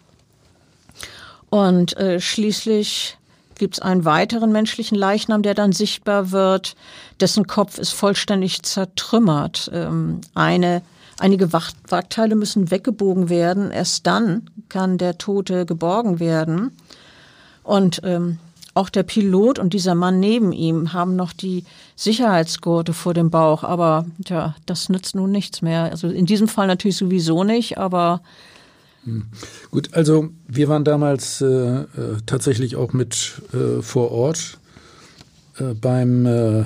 Und 1.51 1.97
äh, 1.97 2.21
schließlich 2.21 3.19
gibt 3.59 3.75
es 3.75 3.81
einen 3.81 4.05
weiteren 4.05 4.53
menschlichen 4.53 4.97
Leichnam, 4.97 5.43
der 5.43 5.55
dann 5.55 5.73
sichtbar 5.73 6.31
wird. 6.31 6.77
Dessen 7.21 7.47
Kopf 7.47 7.79
ist 7.79 7.93
vollständig 7.93 8.63
zertrümmert. 8.63 9.71
Ähm, 9.73 10.21
eine, 10.35 10.83
einige 11.19 11.53
Wrackteile 11.53 12.35
müssen 12.35 12.71
weggebogen 12.71 13.29
werden. 13.29 13.71
Erst 13.71 14.07
dann 14.07 14.51
kann 14.69 14.99
der 14.99 15.19
Tote 15.19 15.67
geborgen 15.67 16.21
werden. 16.21 16.73
Und 17.63 18.01
ähm, 18.05 18.39
auch 18.75 18.91
der 18.91 19.05
Pilot 19.05 19.59
und 19.59 19.73
dieser 19.73 19.95
Mann 19.95 20.21
neben 20.21 20.53
ihm 20.53 20.93
haben 20.93 21.17
noch 21.17 21.33
die 21.33 21.65
Sicherheitsgurte 21.97 22.93
vor 22.93 23.15
dem 23.15 23.31
Bauch, 23.31 23.65
aber 23.65 24.05
tja, 24.23 24.55
das 24.67 24.91
nützt 24.91 25.15
nun 25.15 25.33
nichts 25.33 25.63
mehr. 25.63 25.85
Also 25.85 26.09
in 26.09 26.27
diesem 26.27 26.47
Fall 26.47 26.67
natürlich 26.67 26.99
sowieso 26.99 27.43
nicht, 27.43 27.79
aber 27.79 28.21
hm. 29.05 29.27
Gut, 29.71 29.95
also 29.95 30.31
wir 30.47 30.69
waren 30.69 30.85
damals 30.85 31.41
äh, 31.41 31.47
äh, 31.47 31.87
tatsächlich 32.27 32.77
auch 32.77 32.93
mit 32.93 33.41
äh, 33.55 33.81
vor 33.81 34.11
Ort 34.11 34.59
äh, 35.59 35.75
beim 35.75 36.27
äh, 36.27 36.65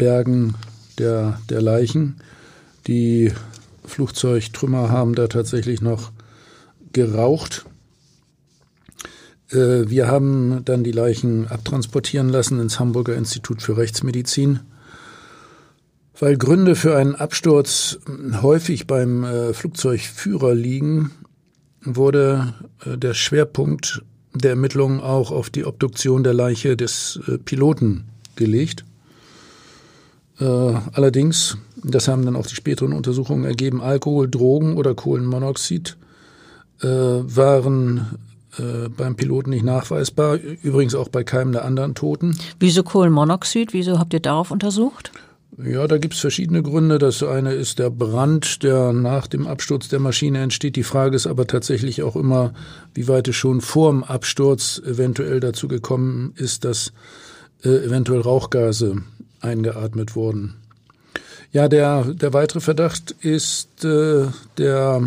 Bergen 0.00 0.54
der, 0.98 1.38
der 1.50 1.60
Leichen. 1.60 2.16
Die 2.86 3.32
Flugzeugtrümmer 3.84 4.88
haben 4.88 5.14
da 5.14 5.26
tatsächlich 5.26 5.82
noch 5.82 6.10
geraucht. 6.94 7.66
Äh, 9.50 9.90
wir 9.90 10.08
haben 10.08 10.62
dann 10.64 10.84
die 10.84 10.92
Leichen 10.92 11.48
abtransportieren 11.48 12.30
lassen 12.30 12.60
ins 12.60 12.80
Hamburger 12.80 13.14
Institut 13.14 13.60
für 13.60 13.76
Rechtsmedizin. 13.76 14.60
Weil 16.18 16.38
Gründe 16.38 16.76
für 16.76 16.96
einen 16.96 17.14
Absturz 17.14 17.98
häufig 18.40 18.86
beim 18.86 19.24
äh, 19.24 19.52
Flugzeugführer 19.52 20.54
liegen, 20.54 21.10
wurde 21.82 22.54
äh, 22.86 22.96
der 22.96 23.12
Schwerpunkt 23.12 24.02
der 24.32 24.52
Ermittlungen 24.52 25.00
auch 25.00 25.30
auf 25.30 25.50
die 25.50 25.66
Obduktion 25.66 26.24
der 26.24 26.32
Leiche 26.32 26.78
des 26.78 27.20
Piloten 27.44 28.04
gelegt. 28.36 28.86
Allerdings, 30.40 31.58
das 31.84 32.08
haben 32.08 32.24
dann 32.24 32.34
auch 32.34 32.46
die 32.46 32.54
späteren 32.54 32.94
Untersuchungen 32.94 33.44
ergeben, 33.44 33.82
Alkohol, 33.82 34.28
Drogen 34.28 34.76
oder 34.76 34.94
Kohlenmonoxid 34.94 35.96
waren 36.82 38.18
äh, 38.58 38.88
beim 38.88 39.14
Piloten 39.14 39.50
nicht 39.50 39.64
nachweisbar, 39.64 40.36
übrigens 40.62 40.94
auch 40.94 41.08
bei 41.08 41.22
keinem 41.22 41.52
der 41.52 41.64
anderen 41.64 41.94
Toten. 41.94 42.36
Wieso 42.58 42.82
Kohlenmonoxid? 42.82 43.72
Wieso 43.72 43.98
habt 43.98 44.12
ihr 44.12 44.20
darauf 44.20 44.50
untersucht? 44.50 45.12
Ja, 45.62 45.86
da 45.86 45.98
gibt 45.98 46.14
es 46.14 46.20
verschiedene 46.20 46.62
Gründe. 46.62 46.98
Das 46.98 47.22
eine 47.22 47.52
ist 47.52 47.78
der 47.78 47.90
Brand, 47.90 48.62
der 48.62 48.92
nach 48.92 49.26
dem 49.26 49.46
Absturz 49.46 49.88
der 49.88 50.00
Maschine 50.00 50.40
entsteht. 50.40 50.76
Die 50.76 50.82
Frage 50.82 51.16
ist 51.16 51.26
aber 51.26 51.46
tatsächlich 51.46 52.02
auch 52.02 52.16
immer, 52.16 52.52
wie 52.94 53.08
weit 53.08 53.28
es 53.28 53.36
schon 53.36 53.60
vor 53.60 53.90
dem 53.90 54.02
Absturz 54.02 54.80
eventuell 54.84 55.38
dazu 55.38 55.68
gekommen 55.68 56.32
ist, 56.36 56.64
dass 56.64 56.92
äh, 57.62 57.68
eventuell 57.68 58.20
Rauchgase 58.20 59.02
eingeatmet 59.40 60.14
wurden. 60.16 60.56
Ja, 61.52 61.68
der, 61.68 62.04
der 62.04 62.32
weitere 62.32 62.60
Verdacht 62.60 63.10
ist 63.20 63.84
äh, 63.84 64.26
der 64.56 65.02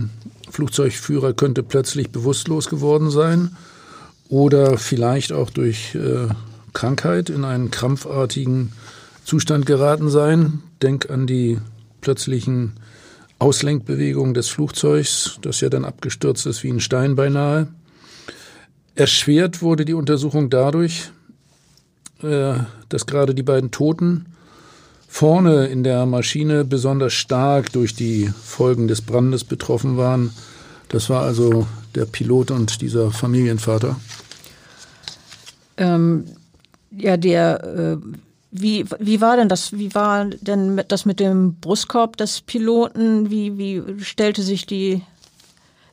Flugzeugführer 0.50 1.34
könnte 1.34 1.64
plötzlich 1.64 2.12
bewusstlos 2.12 2.70
geworden 2.70 3.10
sein 3.10 3.56
oder 4.30 4.78
vielleicht 4.78 5.32
auch 5.32 5.50
durch 5.50 5.96
äh, 5.96 6.28
Krankheit 6.74 7.30
in 7.30 7.46
einen 7.46 7.72
krampfartigen 7.72 8.74
Zustand 9.24 9.66
geraten 9.66 10.10
sein. 10.10 10.62
Denk 10.82 11.10
an 11.10 11.28
die 11.28 11.60
plötzlichen 12.02 12.74
Auslenkbewegungen 13.40 14.34
des 14.34 14.50
Flugzeugs, 14.50 15.40
das 15.42 15.62
ja 15.62 15.70
dann 15.70 15.86
abgestürzt 15.86 16.46
ist 16.46 16.64
wie 16.64 16.72
ein 16.72 16.82
Stein 16.82 17.16
beinahe. 17.16 17.68
Erschwert 18.96 19.62
wurde 19.62 19.86
die 19.86 19.94
Untersuchung 19.94 20.50
dadurch, 20.50 21.12
dass 22.24 23.06
gerade 23.06 23.36
die 23.36 23.44
beiden 23.44 23.72
Toten 23.72 24.26
vorne 25.14 25.68
in 25.68 25.84
der 25.84 26.08
Maschine 26.08 26.66
besonders 26.66 27.14
stark 27.14 27.72
durch 27.72 27.94
die 27.94 28.32
Folgen 28.44 28.88
des 28.88 29.02
Brandes 29.02 29.44
betroffen 29.44 29.96
waren. 29.96 30.32
Das 30.90 31.08
war 31.10 31.22
also 31.22 31.68
der 31.94 32.06
Pilot 32.06 32.50
und 32.50 32.82
dieser 32.82 33.12
Familienvater. 33.12 33.96
Ähm, 35.78 36.26
ja, 36.90 37.18
der, 37.18 37.64
äh, 37.64 37.98
wie, 38.52 38.86
wie 39.00 39.22
war 39.22 39.38
denn 39.38 39.50
das? 39.50 39.74
Wie 39.74 39.94
war 39.94 40.26
denn 40.26 40.82
das 40.88 41.06
mit 41.06 41.20
dem 41.20 41.56
Brustkorb 41.56 42.18
des 42.18 42.42
Piloten? 42.42 43.30
Wie, 43.30 43.58
wie 43.58 43.84
stellte 44.04 44.42
sich 44.42 44.66
die 44.66 45.04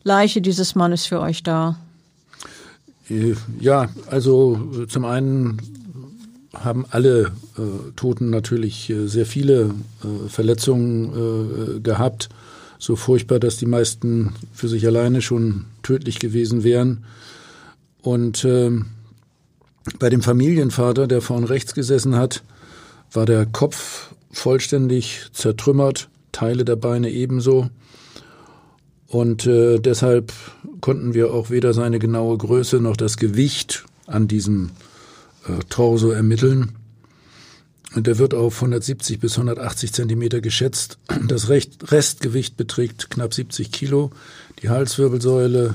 Leiche 0.02 0.40
dieses 0.40 0.74
Mannes 0.74 1.04
für 1.04 1.20
euch 1.20 1.42
dar? 1.42 1.78
Äh, 3.10 3.34
ja, 3.58 3.88
also 4.10 4.86
zum 4.88 5.04
einen 5.04 5.79
haben 6.54 6.84
alle 6.90 7.32
äh, 7.56 7.92
Toten 7.96 8.30
natürlich 8.30 8.90
äh, 8.90 9.06
sehr 9.06 9.26
viele 9.26 9.74
äh, 10.02 10.28
Verletzungen 10.28 11.76
äh, 11.76 11.80
gehabt. 11.80 12.28
So 12.78 12.96
furchtbar, 12.96 13.38
dass 13.38 13.56
die 13.56 13.66
meisten 13.66 14.34
für 14.52 14.68
sich 14.68 14.86
alleine 14.86 15.22
schon 15.22 15.66
tödlich 15.82 16.18
gewesen 16.18 16.64
wären. 16.64 17.04
Und 18.02 18.44
ähm, 18.44 18.86
bei 19.98 20.08
dem 20.08 20.22
Familienvater, 20.22 21.06
der 21.06 21.20
vorn 21.20 21.44
rechts 21.44 21.74
gesessen 21.74 22.16
hat, 22.16 22.42
war 23.12 23.26
der 23.26 23.46
Kopf 23.46 24.14
vollständig 24.30 25.26
zertrümmert, 25.32 26.08
Teile 26.32 26.64
der 26.64 26.76
Beine 26.76 27.10
ebenso. 27.10 27.68
Und 29.08 29.46
äh, 29.46 29.78
deshalb 29.78 30.32
konnten 30.80 31.14
wir 31.14 31.34
auch 31.34 31.50
weder 31.50 31.74
seine 31.74 31.98
genaue 31.98 32.38
Größe 32.38 32.80
noch 32.80 32.96
das 32.96 33.16
Gewicht 33.16 33.84
an 34.06 34.28
diesem 34.28 34.70
Torso 35.68 36.10
ermitteln. 36.10 36.72
Der 37.96 38.18
wird 38.18 38.34
auf 38.34 38.56
170 38.56 39.18
bis 39.18 39.32
180 39.36 39.92
Zentimeter 39.92 40.40
geschätzt. 40.40 40.98
Das 41.26 41.48
Restgewicht 41.48 42.56
beträgt 42.56 43.10
knapp 43.10 43.34
70 43.34 43.72
Kilo. 43.72 44.10
Die 44.62 44.68
Halswirbelsäule 44.68 45.74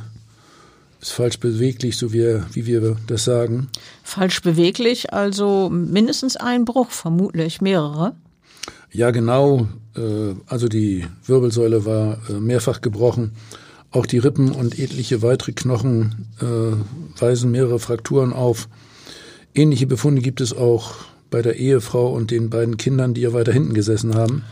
ist 1.02 1.12
falsch 1.12 1.40
beweglich, 1.40 1.98
so 1.98 2.14
wie, 2.14 2.42
wie 2.54 2.66
wir 2.66 2.96
das 3.08 3.26
sagen. 3.26 3.68
Falsch 4.04 4.42
beweglich, 4.42 5.14
also 5.14 5.70
mindestens 5.70 6.38
ein 6.38 6.64
Bruch, 6.64 6.90
vermutlich 6.90 7.60
mehrere. 7.60 8.16
Ja, 8.92 9.12
genau. 9.12 9.68
Äh, 9.96 10.36
also 10.48 10.68
die 10.68 11.06
Wirbelsäule 11.26 11.86
war 11.86 12.18
äh, 12.30 12.34
mehrfach 12.34 12.80
gebrochen. 12.80 13.34
Auch 13.92 14.06
die 14.06 14.18
Rippen 14.20 14.52
und 14.52 14.80
etliche 14.80 15.22
weitere 15.22 15.52
Knochen 15.52 16.28
äh, 16.42 17.20
weisen 17.22 17.52
mehrere 17.52 17.80
Frakturen 17.80 18.32
auf. 18.32 18.70
Ähnliche 19.56 19.88
Befunde 19.88 20.22
gibt 20.22 20.42
es 20.42 20.56
auch 20.56 20.96
bei 21.32 21.42
der 21.42 21.56
Ehefrau 21.56 22.14
und 22.14 22.32
den 22.32 22.50
beiden 22.50 22.78
Kindern, 22.78 23.14
die 23.14 23.22
ja 23.22 23.34
weiter 23.34 23.54
hinten 23.54 23.74
gesessen 23.74 24.16
haben? 24.16 24.44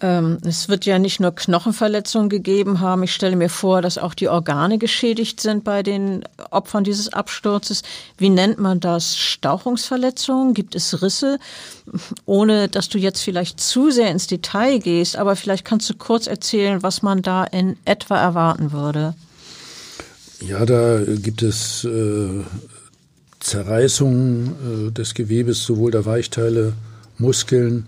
Ähm, 0.00 0.38
es 0.44 0.68
wird 0.68 0.86
ja 0.86 0.98
nicht 0.98 1.18
nur 1.20 1.34
Knochenverletzungen 1.34 2.28
gegeben 2.28 2.80
haben. 2.80 3.02
Ich 3.02 3.12
stelle 3.12 3.36
mir 3.36 3.48
vor, 3.48 3.82
dass 3.82 3.98
auch 3.98 4.14
die 4.14 4.28
Organe 4.28 4.78
geschädigt 4.78 5.40
sind 5.40 5.64
bei 5.64 5.82
den 5.82 6.24
Opfern 6.50 6.84
dieses 6.84 7.12
Absturzes. 7.12 7.82
Wie 8.16 8.30
nennt 8.30 8.58
man 8.58 8.80
das? 8.80 9.18
Stauchungsverletzungen? 9.18 10.54
Gibt 10.54 10.74
es 10.74 11.02
Risse? 11.02 11.38
Ohne, 12.26 12.68
dass 12.68 12.88
du 12.88 12.98
jetzt 12.98 13.22
vielleicht 13.22 13.60
zu 13.60 13.90
sehr 13.90 14.10
ins 14.10 14.28
Detail 14.28 14.78
gehst, 14.78 15.16
aber 15.16 15.36
vielleicht 15.36 15.64
kannst 15.64 15.90
du 15.90 15.94
kurz 15.94 16.28
erzählen, 16.28 16.82
was 16.82 17.02
man 17.02 17.22
da 17.22 17.44
in 17.44 17.76
etwa 17.84 18.18
erwarten 18.18 18.72
würde. 18.72 19.14
Ja, 20.40 20.64
da 20.64 21.00
gibt 21.04 21.42
es 21.42 21.84
äh, 21.84 22.44
Zerreißung 23.40 24.88
äh, 24.88 24.90
des 24.92 25.14
Gewebes, 25.14 25.64
sowohl 25.64 25.90
der 25.90 26.06
Weichteile, 26.06 26.72
Muskeln, 27.18 27.86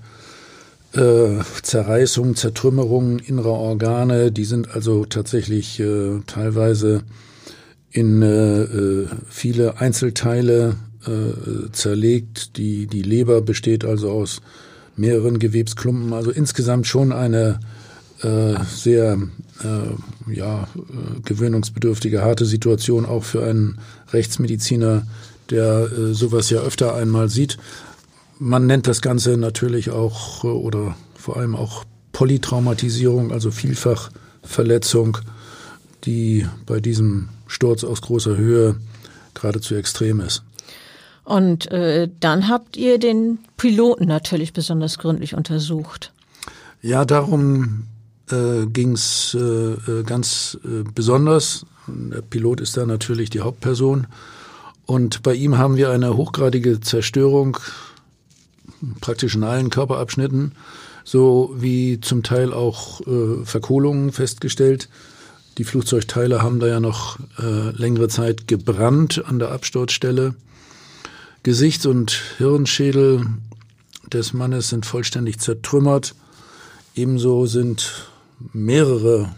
äh, 0.92 1.38
Zerreißung, 1.62 2.36
Zertrümmerung 2.36 3.18
innerer 3.20 3.52
Organe, 3.52 4.32
die 4.32 4.44
sind 4.44 4.74
also 4.74 5.04
tatsächlich 5.04 5.78
äh, 5.80 6.20
teilweise 6.26 7.02
in 7.90 8.22
äh, 8.22 8.62
äh 8.62 9.06
viele 9.28 9.80
Einzelteile 9.80 10.76
äh, 11.06 11.70
zerlegt. 11.72 12.56
Die, 12.56 12.86
die 12.86 13.02
Leber 13.02 13.40
besteht 13.40 13.84
also 13.84 14.10
aus 14.10 14.42
mehreren 14.96 15.38
Gewebsklumpen, 15.38 16.12
also 16.12 16.30
insgesamt 16.30 16.86
schon 16.86 17.12
eine 17.12 17.60
äh, 18.22 18.54
sehr 18.64 19.18
ja, 20.30 20.68
gewöhnungsbedürftige, 21.24 22.22
harte 22.22 22.46
Situation 22.46 23.04
auch 23.04 23.24
für 23.24 23.44
einen 23.44 23.78
Rechtsmediziner, 24.10 25.06
der 25.50 25.90
äh, 25.90 26.14
sowas 26.14 26.50
ja 26.50 26.60
öfter 26.60 26.94
einmal 26.94 27.28
sieht. 27.28 27.58
Man 28.38 28.66
nennt 28.66 28.86
das 28.86 29.02
Ganze 29.02 29.36
natürlich 29.36 29.90
auch 29.90 30.44
äh, 30.44 30.48
oder 30.48 30.96
vor 31.14 31.36
allem 31.36 31.54
auch 31.54 31.84
Polytraumatisierung, 32.12 33.32
also 33.32 33.50
Vielfachverletzung, 33.50 35.18
die 36.04 36.46
bei 36.66 36.80
diesem 36.80 37.28
Sturz 37.46 37.84
aus 37.84 38.00
großer 38.02 38.36
Höhe 38.36 38.76
geradezu 39.34 39.74
extrem 39.74 40.20
ist. 40.20 40.42
Und 41.24 41.70
äh, 41.70 42.08
dann 42.18 42.48
habt 42.48 42.76
ihr 42.76 42.98
den 42.98 43.38
Piloten 43.56 44.06
natürlich 44.06 44.52
besonders 44.52 44.98
gründlich 44.98 45.34
untersucht. 45.34 46.12
Ja, 46.82 47.04
darum 47.04 47.84
äh, 48.30 48.66
ging 48.66 48.92
es 48.92 49.36
äh, 49.38 49.38
äh, 49.38 50.02
ganz 50.04 50.58
äh, 50.64 50.82
besonders. 50.94 51.66
Der 51.86 52.22
Pilot 52.22 52.60
ist 52.60 52.76
da 52.76 52.86
natürlich 52.86 53.30
die 53.30 53.40
Hauptperson. 53.40 54.06
Und 54.90 55.22
bei 55.22 55.34
ihm 55.34 55.56
haben 55.56 55.76
wir 55.76 55.90
eine 55.90 56.16
hochgradige 56.16 56.80
Zerstörung 56.80 57.58
praktisch 59.00 59.36
in 59.36 59.44
allen 59.44 59.70
Körperabschnitten, 59.70 60.56
so 61.04 61.54
wie 61.56 62.00
zum 62.00 62.24
Teil 62.24 62.52
auch 62.52 63.00
äh, 63.02 63.44
Verkohlungen 63.44 64.10
festgestellt. 64.10 64.88
Die 65.58 65.62
Flugzeugteile 65.62 66.42
haben 66.42 66.58
da 66.58 66.66
ja 66.66 66.80
noch 66.80 67.20
äh, 67.38 67.70
längere 67.70 68.08
Zeit 68.08 68.48
gebrannt 68.48 69.24
an 69.24 69.38
der 69.38 69.52
Absturzstelle. 69.52 70.34
Gesichts- 71.44 71.86
und 71.86 72.20
Hirnschädel 72.38 73.26
des 74.12 74.32
Mannes 74.32 74.70
sind 74.70 74.86
vollständig 74.86 75.38
zertrümmert. 75.38 76.16
Ebenso 76.96 77.46
sind 77.46 78.08
mehrere 78.52 79.36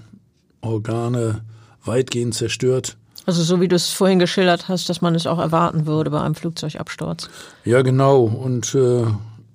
Organe 0.62 1.42
weitgehend 1.84 2.32
zerstört. 2.32 2.96
Also 3.24 3.42
so 3.42 3.61
wie 3.61 3.68
du 3.68 3.76
es 3.76 3.90
vorhin 3.90 4.18
geschildert 4.18 4.68
hast, 4.68 4.88
dass 4.88 5.00
man 5.00 5.14
es 5.14 5.26
auch 5.26 5.38
erwarten 5.38 5.87
würde 5.87 6.11
bei 6.11 6.20
einem 6.20 6.35
Flugzeugabsturz. 6.35 7.28
Ja, 7.64 7.82
genau. 7.82 8.22
Und 8.22 8.74
äh, 8.74 9.04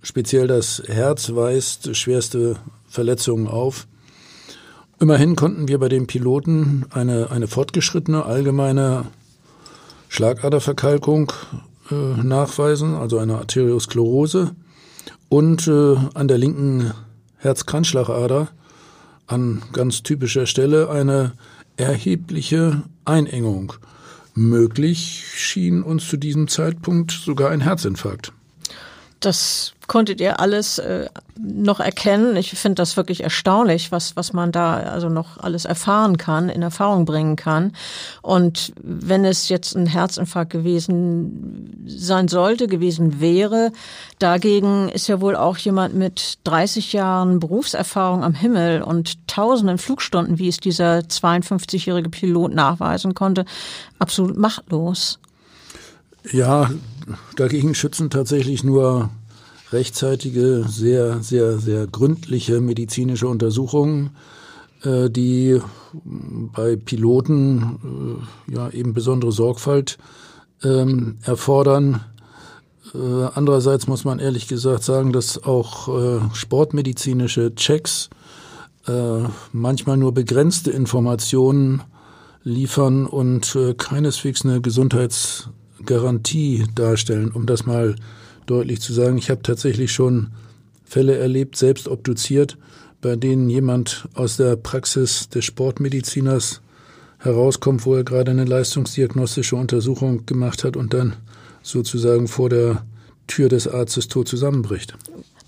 speziell 0.01 0.47
das 0.47 0.81
Herz 0.87 1.33
weist 1.35 1.95
schwerste 1.95 2.55
Verletzungen 2.87 3.47
auf. 3.47 3.87
Immerhin 4.99 5.35
konnten 5.35 5.67
wir 5.67 5.79
bei 5.79 5.89
dem 5.89 6.07
Piloten 6.07 6.85
eine, 6.91 7.29
eine 7.29 7.47
fortgeschrittene 7.47 8.25
allgemeine 8.25 9.05
Schlagaderverkalkung 10.09 11.33
äh, 11.91 11.95
nachweisen, 12.23 12.95
also 12.95 13.19
eine 13.19 13.37
Arteriosklerose. 13.37 14.55
Und 15.29 15.67
äh, 15.67 15.97
an 16.13 16.27
der 16.27 16.37
linken 16.37 16.93
Herzkranzschlagader 17.37 18.47
an 19.27 19.61
ganz 19.73 20.03
typischer 20.03 20.45
Stelle 20.45 20.89
eine 20.89 21.33
erhebliche 21.77 22.83
Einengung. 23.05 23.73
Möglich 24.33 25.23
schien 25.33 25.81
uns 25.81 26.07
zu 26.07 26.17
diesem 26.17 26.47
Zeitpunkt 26.47 27.11
sogar 27.11 27.51
ein 27.51 27.61
Herzinfarkt. 27.61 28.33
Das 29.19 29.73
konntet 29.87 30.19
ihr 30.19 30.39
alles 30.39 30.79
äh, 30.79 31.07
noch 31.39 31.79
erkennen. 31.79 32.35
Ich 32.35 32.51
finde 32.51 32.75
das 32.75 32.97
wirklich 32.97 33.23
erstaunlich, 33.23 33.91
was, 33.91 34.15
was 34.15 34.33
man 34.33 34.51
da 34.51 34.75
also 34.75 35.07
noch 35.07 35.37
alles 35.37 35.65
erfahren 35.65 36.17
kann, 36.17 36.49
in 36.49 36.61
Erfahrung 36.61 37.05
bringen 37.05 37.37
kann. 37.37 37.71
Und 38.21 38.73
wenn 38.81 39.23
es 39.23 39.47
jetzt 39.47 39.75
ein 39.75 39.87
Herzinfarkt 39.87 40.51
gewesen 40.51 41.85
sein 41.87 42.27
sollte, 42.27 42.67
gewesen 42.67 43.21
wäre, 43.21 43.71
dagegen 44.19 44.89
ist 44.89 45.07
ja 45.07 45.21
wohl 45.21 45.35
auch 45.35 45.57
jemand 45.57 45.95
mit 45.95 46.39
30 46.43 46.91
Jahren 46.91 47.39
Berufserfahrung 47.39 48.23
am 48.23 48.33
Himmel 48.33 48.81
und 48.81 49.25
tausenden 49.27 49.77
Flugstunden, 49.77 50.37
wie 50.37 50.49
es 50.49 50.57
dieser 50.57 50.99
52-jährige 50.99 52.09
Pilot 52.09 52.53
nachweisen 52.53 53.13
konnte, 53.13 53.45
absolut 53.99 54.37
machtlos. 54.37 55.19
Ja, 56.31 56.69
dagegen 57.37 57.73
schützen 57.73 58.09
tatsächlich 58.09 58.65
nur 58.65 59.09
rechtzeitige, 59.71 60.65
sehr, 60.67 61.21
sehr, 61.21 61.57
sehr 61.57 61.87
gründliche 61.87 62.61
medizinische 62.61 63.27
Untersuchungen, 63.27 64.11
äh, 64.83 65.09
die 65.09 65.59
bei 65.93 66.75
Piloten 66.75 68.19
äh, 68.49 68.55
ja 68.55 68.69
eben 68.69 68.93
besondere 68.93 69.31
Sorgfalt 69.31 69.97
ähm, 70.63 71.17
erfordern. 71.23 72.01
Äh, 72.93 72.97
andererseits 73.33 73.87
muss 73.87 74.05
man 74.05 74.19
ehrlich 74.19 74.47
gesagt 74.47 74.83
sagen, 74.83 75.11
dass 75.11 75.43
auch 75.43 75.89
äh, 75.89 76.19
sportmedizinische 76.33 77.55
Checks 77.55 78.09
äh, 78.87 79.23
manchmal 79.51 79.97
nur 79.97 80.13
begrenzte 80.13 80.71
Informationen 80.71 81.81
liefern 82.43 83.05
und 83.05 83.53
äh, 83.55 83.73
keineswegs 83.73 84.45
eine 84.45 84.61
Gesundheitsgarantie 84.61 86.65
darstellen, 86.73 87.31
um 87.31 87.45
das 87.45 87.65
mal 87.65 87.95
deutlich 88.47 88.81
zu 88.81 88.93
sagen. 88.93 89.17
Ich 89.17 89.29
habe 89.29 89.43
tatsächlich 89.43 89.91
schon 89.91 90.31
Fälle 90.83 91.17
erlebt, 91.17 91.55
selbst 91.55 91.87
obduziert, 91.87 92.57
bei 93.01 93.15
denen 93.15 93.49
jemand 93.49 94.07
aus 94.15 94.37
der 94.37 94.55
Praxis 94.55 95.29
des 95.29 95.45
Sportmediziners 95.45 96.61
herauskommt, 97.19 97.85
wo 97.85 97.95
er 97.95 98.03
gerade 98.03 98.31
eine 98.31 98.45
leistungsdiagnostische 98.45 99.55
Untersuchung 99.55 100.25
gemacht 100.25 100.63
hat 100.63 100.75
und 100.75 100.93
dann 100.93 101.15
sozusagen 101.61 102.27
vor 102.27 102.49
der 102.49 102.83
Tür 103.27 103.49
des 103.49 103.67
Arztes 103.67 104.07
tot 104.07 104.27
zusammenbricht. 104.27 104.95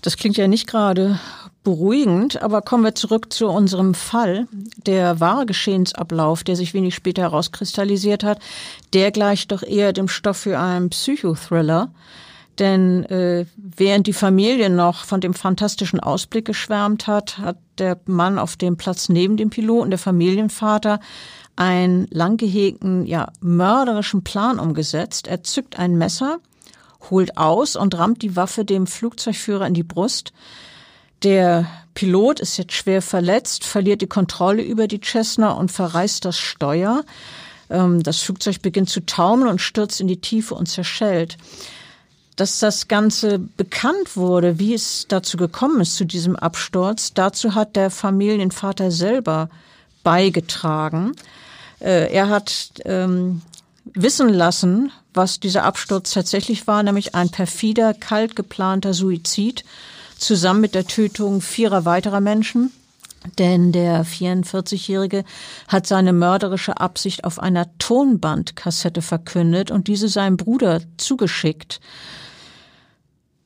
Das 0.02 0.16
klingt 0.16 0.36
ja 0.36 0.48
nicht 0.48 0.66
gerade 0.66 1.18
beruhigend, 1.62 2.42
aber 2.42 2.62
kommen 2.62 2.84
wir 2.84 2.94
zurück 2.94 3.32
zu 3.32 3.48
unserem 3.48 3.94
Fall. 3.94 4.46
Der 4.86 5.20
wahre 5.20 5.44
Geschehensablauf, 5.44 6.42
der 6.42 6.56
sich 6.56 6.72
wenig 6.72 6.94
später 6.94 7.22
herauskristallisiert 7.22 8.24
hat, 8.24 8.38
der 8.94 9.10
gleicht 9.10 9.52
doch 9.52 9.62
eher 9.62 9.92
dem 9.92 10.08
Stoff 10.08 10.38
für 10.38 10.58
einen 10.58 10.90
Psychothriller. 10.90 11.92
Denn 12.60 13.06
äh, 13.06 13.46
während 13.56 14.06
die 14.06 14.12
Familie 14.12 14.68
noch 14.68 15.04
von 15.04 15.22
dem 15.22 15.32
fantastischen 15.32 15.98
Ausblick 15.98 16.44
geschwärmt 16.44 17.06
hat, 17.06 17.38
hat 17.38 17.56
der 17.78 17.98
Mann 18.04 18.38
auf 18.38 18.56
dem 18.56 18.76
Platz 18.76 19.08
neben 19.08 19.38
dem 19.38 19.48
Piloten, 19.48 19.88
der 19.88 19.98
Familienvater, 19.98 21.00
einen 21.56 22.06
lang 22.10 22.36
gehegten, 22.36 23.06
ja, 23.06 23.32
mörderischen 23.40 24.24
Plan 24.24 24.58
umgesetzt. 24.58 25.26
Er 25.26 25.42
zückt 25.42 25.78
ein 25.78 25.96
Messer, 25.96 26.38
holt 27.08 27.38
aus 27.38 27.76
und 27.76 27.96
rammt 27.96 28.20
die 28.20 28.36
Waffe 28.36 28.66
dem 28.66 28.86
Flugzeugführer 28.86 29.66
in 29.66 29.74
die 29.74 29.82
Brust. 29.82 30.34
Der 31.22 31.66
Pilot 31.94 32.40
ist 32.40 32.58
jetzt 32.58 32.74
schwer 32.74 33.00
verletzt, 33.00 33.64
verliert 33.64 34.02
die 34.02 34.06
Kontrolle 34.06 34.62
über 34.62 34.86
die 34.86 35.00
Cessna 35.00 35.52
und 35.52 35.72
verreißt 35.72 36.26
das 36.26 36.38
Steuer. 36.38 37.04
Ähm, 37.70 38.02
das 38.02 38.18
Flugzeug 38.20 38.60
beginnt 38.60 38.90
zu 38.90 39.04
taumeln 39.06 39.50
und 39.50 39.62
stürzt 39.62 40.00
in 40.02 40.08
die 40.08 40.20
Tiefe 40.20 40.54
und 40.54 40.66
zerschellt. 40.66 41.38
Dass 42.40 42.58
das 42.58 42.88
Ganze 42.88 43.38
bekannt 43.38 44.16
wurde, 44.16 44.58
wie 44.58 44.72
es 44.72 45.04
dazu 45.08 45.36
gekommen 45.36 45.82
ist, 45.82 45.96
zu 45.96 46.06
diesem 46.06 46.36
Absturz, 46.36 47.12
dazu 47.12 47.54
hat 47.54 47.76
der 47.76 47.90
Familienvater 47.90 48.90
selber 48.90 49.50
beigetragen. 50.02 51.12
Äh, 51.80 52.10
er 52.10 52.30
hat 52.30 52.72
ähm, 52.86 53.42
wissen 53.84 54.30
lassen, 54.30 54.90
was 55.12 55.38
dieser 55.38 55.64
Absturz 55.64 56.12
tatsächlich 56.12 56.66
war, 56.66 56.82
nämlich 56.82 57.14
ein 57.14 57.28
perfider, 57.28 57.92
kalt 57.92 58.36
geplanter 58.36 58.94
Suizid 58.94 59.62
zusammen 60.16 60.62
mit 60.62 60.74
der 60.74 60.86
Tötung 60.86 61.42
vierer 61.42 61.84
weiterer 61.84 62.20
Menschen. 62.20 62.72
Denn 63.38 63.70
der 63.70 64.06
44-Jährige 64.06 65.24
hat 65.68 65.86
seine 65.86 66.14
mörderische 66.14 66.80
Absicht 66.80 67.24
auf 67.24 67.38
einer 67.38 67.66
Tonbandkassette 67.76 69.02
verkündet 69.02 69.70
und 69.70 69.88
diese 69.88 70.08
seinem 70.08 70.38
Bruder 70.38 70.80
zugeschickt. 70.96 71.80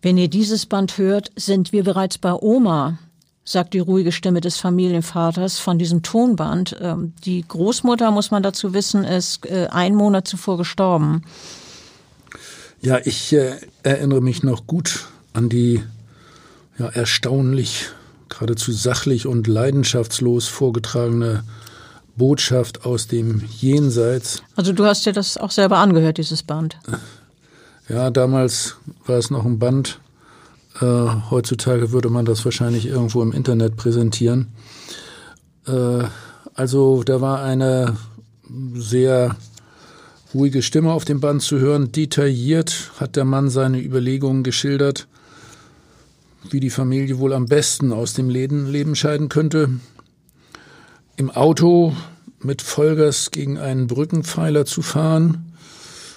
Wenn 0.05 0.19
ihr 0.19 0.29
dieses 0.29 0.67
Band 0.67 0.99
hört, 0.99 1.31
sind 1.35 1.73
wir 1.73 1.83
bereits 1.83 2.19
bei 2.19 2.35
Oma, 2.35 2.99
sagt 3.43 3.73
die 3.73 3.79
ruhige 3.79 4.13
Stimme 4.13 4.43
des 4.43 4.59
Familienvaters 4.59 5.59
von 5.59 5.79
diesem 5.79 6.03
Tonband. 6.03 6.77
Ähm, 6.79 7.15
die 7.25 7.43
Großmutter, 7.49 8.11
muss 8.11 8.31
man 8.31 8.43
dazu 8.43 8.75
wissen, 8.75 9.05
ist 9.05 9.47
äh, 9.47 9.69
ein 9.71 9.95
Monat 9.95 10.29
zuvor 10.29 10.59
gestorben. 10.59 11.23
Ja, 12.83 12.99
ich 13.03 13.33
äh, 13.33 13.57
erinnere 13.83 14.21
mich 14.21 14.43
noch 14.43 14.67
gut 14.67 15.07
an 15.33 15.49
die 15.49 15.83
ja, 16.79 16.89
erstaunlich, 16.89 17.87
geradezu 18.29 18.73
sachlich 18.73 19.27
und 19.27 19.47
leidenschaftslos 19.47 20.49
vorgetragene 20.49 21.45
Botschaft 22.15 22.85
aus 22.85 23.07
dem 23.07 23.43
Jenseits. 23.59 24.43
Also 24.55 24.75
du 24.75 24.85
hast 24.85 25.07
dir 25.07 25.15
das 25.15 25.39
auch 25.39 25.51
selber 25.51 25.79
angehört, 25.79 26.19
dieses 26.19 26.43
Band. 26.43 26.77
Ja, 27.89 28.11
damals 28.11 28.77
war 29.05 29.19
es 29.19 29.31
noch 29.31 29.45
ein 29.45 29.59
Band, 29.59 30.01
äh, 30.81 31.07
heutzutage 31.31 31.93
würde 31.93 32.09
man 32.09 32.25
das 32.25 32.45
wahrscheinlich 32.45 32.87
irgendwo 32.87 33.23
im 33.23 33.33
Internet 33.33 33.77
präsentieren. 33.77 34.49
Äh, 35.67 36.05
also 36.55 37.03
da 37.03 37.21
war 37.21 37.43
eine 37.43 37.97
sehr 38.75 39.37
ruhige 40.33 40.63
Stimme 40.63 40.93
auf 40.93 41.05
dem 41.05 41.21
Band 41.21 41.43
zu 41.43 41.59
hören. 41.59 41.93
Detailliert 41.93 42.93
hat 42.99 43.17
der 43.17 43.25
Mann 43.25 43.51
seine 43.51 43.83
Überlegungen 43.83 44.45
geschildert, 44.45 45.07
wie 46.51 46.61
die 46.61 46.71
Familie 46.71 47.19
wohl 47.19 47.33
am 47.33 47.47
besten 47.47 47.93
aus 47.93 48.15
dem 48.15 48.31
Leben 48.31 48.97
scheiden 48.97 49.29
könnte. 49.29 49.69
Im 51.17 51.31
Auto 51.31 51.95
mit 52.41 52.63
Vollgas 52.63 53.31
gegen 53.31 53.59
einen 53.59 53.87
Brückenpfeiler 53.87 54.65
zu 54.65 54.83
fahren, 54.83 55.54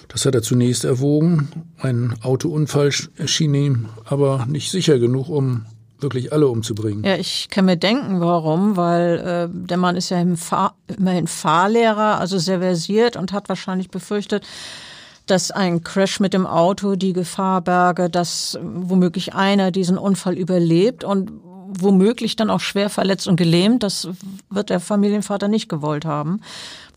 das 0.08 0.24
hat 0.24 0.34
er 0.34 0.42
zunächst 0.42 0.84
erwogen. 0.84 1.48
Ein 1.78 2.14
Autounfall 2.22 2.90
erschien 3.16 3.54
ihm 3.54 3.88
aber 4.04 4.46
nicht 4.48 4.70
sicher 4.70 4.98
genug, 4.98 5.28
um 5.28 5.66
wirklich 6.00 6.32
alle 6.32 6.48
umzubringen. 6.48 7.04
Ja, 7.04 7.16
ich 7.16 7.48
kann 7.50 7.64
mir 7.64 7.76
denken, 7.76 8.20
warum, 8.20 8.76
weil 8.76 9.18
äh, 9.18 9.66
der 9.66 9.76
Mann 9.76 9.96
ist 9.96 10.10
ja 10.10 10.24
Fahr 10.36 10.74
immerhin 10.86 11.26
Fahrlehrer, 11.26 12.18
also 12.18 12.38
sehr 12.38 12.60
versiert 12.60 13.16
und 13.16 13.32
hat 13.32 13.48
wahrscheinlich 13.48 13.90
befürchtet, 13.90 14.46
dass 15.26 15.50
ein 15.50 15.82
Crash 15.82 16.20
mit 16.20 16.32
dem 16.32 16.46
Auto 16.46 16.94
die 16.94 17.12
Gefahr 17.12 17.60
berge, 17.60 18.08
dass 18.08 18.58
womöglich 18.62 19.34
einer 19.34 19.70
diesen 19.70 19.98
Unfall 19.98 20.38
überlebt 20.38 21.04
und 21.04 21.32
womöglich 21.68 22.36
dann 22.36 22.48
auch 22.48 22.60
schwer 22.60 22.88
verletzt 22.88 23.28
und 23.28 23.36
gelähmt. 23.36 23.82
Das 23.82 24.08
wird 24.48 24.70
der 24.70 24.80
Familienvater 24.80 25.48
nicht 25.48 25.68
gewollt 25.68 26.06
haben. 26.06 26.40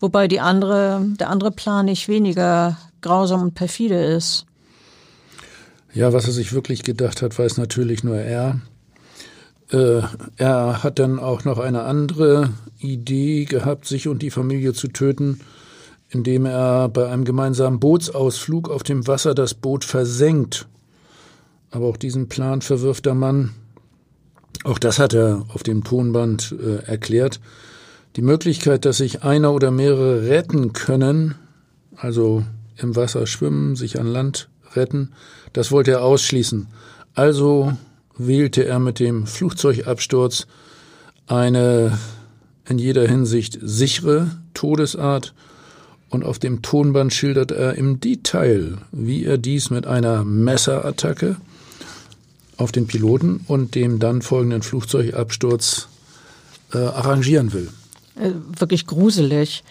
Wobei 0.00 0.28
die 0.28 0.40
andere, 0.40 1.04
der 1.20 1.28
andere 1.28 1.50
Plan 1.50 1.84
nicht 1.86 2.08
weniger 2.08 2.78
grausam 3.02 3.42
und 3.42 3.54
perfide 3.54 4.02
ist. 4.02 4.46
Ja, 5.94 6.12
was 6.12 6.26
er 6.26 6.32
sich 6.32 6.52
wirklich 6.52 6.84
gedacht 6.84 7.20
hat, 7.20 7.38
weiß 7.38 7.58
natürlich 7.58 8.02
nur 8.02 8.16
er. 8.16 8.60
Äh, 9.70 10.02
er 10.36 10.82
hat 10.82 10.98
dann 10.98 11.18
auch 11.18 11.44
noch 11.44 11.58
eine 11.58 11.82
andere 11.82 12.50
Idee 12.78 13.44
gehabt, 13.44 13.86
sich 13.86 14.08
und 14.08 14.22
die 14.22 14.30
Familie 14.30 14.72
zu 14.72 14.88
töten, 14.88 15.40
indem 16.08 16.46
er 16.46 16.88
bei 16.88 17.08
einem 17.08 17.24
gemeinsamen 17.24 17.80
Bootsausflug 17.80 18.70
auf 18.70 18.82
dem 18.82 19.06
Wasser 19.06 19.34
das 19.34 19.54
Boot 19.54 19.84
versenkt. 19.84 20.66
Aber 21.70 21.86
auch 21.86 21.96
diesen 21.96 22.28
Plan 22.28 22.62
verwirft 22.62 23.06
der 23.06 23.14
Mann. 23.14 23.50
Auch 24.64 24.78
das 24.78 24.98
hat 24.98 25.14
er 25.14 25.44
auf 25.52 25.62
dem 25.62 25.84
Tonband 25.84 26.54
äh, 26.58 26.84
erklärt. 26.84 27.40
Die 28.16 28.22
Möglichkeit, 28.22 28.84
dass 28.84 28.98
sich 28.98 29.22
einer 29.22 29.52
oder 29.52 29.70
mehrere 29.70 30.28
retten 30.28 30.72
können, 30.74 31.34
also 31.96 32.44
im 32.76 32.96
Wasser 32.96 33.26
schwimmen, 33.26 33.76
sich 33.76 33.98
an 33.98 34.06
Land 34.06 34.48
retten. 34.74 35.12
Das 35.52 35.70
wollte 35.70 35.92
er 35.92 36.02
ausschließen. 36.02 36.68
Also 37.14 37.72
wählte 38.16 38.64
er 38.64 38.78
mit 38.78 38.98
dem 38.98 39.26
Flugzeugabsturz 39.26 40.46
eine 41.26 41.98
in 42.68 42.78
jeder 42.78 43.06
Hinsicht 43.06 43.58
sichere 43.60 44.30
Todesart 44.54 45.34
und 46.10 46.24
auf 46.24 46.38
dem 46.38 46.62
Tonband 46.62 47.12
schildert 47.12 47.50
er 47.50 47.74
im 47.74 48.00
Detail, 48.00 48.78
wie 48.92 49.24
er 49.24 49.38
dies 49.38 49.70
mit 49.70 49.86
einer 49.86 50.24
Messerattacke 50.24 51.36
auf 52.56 52.70
den 52.70 52.86
Piloten 52.86 53.44
und 53.48 53.74
dem 53.74 53.98
dann 53.98 54.22
folgenden 54.22 54.62
Flugzeugabsturz 54.62 55.88
äh, 56.72 56.78
arrangieren 56.78 57.52
will. 57.52 57.68
Äh, 58.16 58.30
wirklich 58.58 58.86
gruselig. 58.86 59.64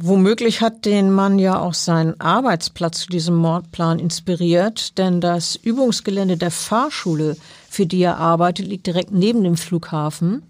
Womöglich 0.00 0.60
hat 0.60 0.84
den 0.84 1.10
Mann 1.10 1.38
ja 1.38 1.58
auch 1.58 1.74
sein 1.74 2.20
Arbeitsplatz 2.20 3.00
zu 3.00 3.08
diesem 3.08 3.36
Mordplan 3.36 3.98
inspiriert, 3.98 4.96
denn 4.98 5.20
das 5.20 5.56
Übungsgelände 5.56 6.36
der 6.36 6.52
Fahrschule, 6.52 7.36
für 7.68 7.84
die 7.84 8.02
er 8.02 8.18
arbeitet, 8.18 8.66
liegt 8.68 8.86
direkt 8.86 9.10
neben 9.10 9.42
dem 9.42 9.56
Flughafen. 9.56 10.42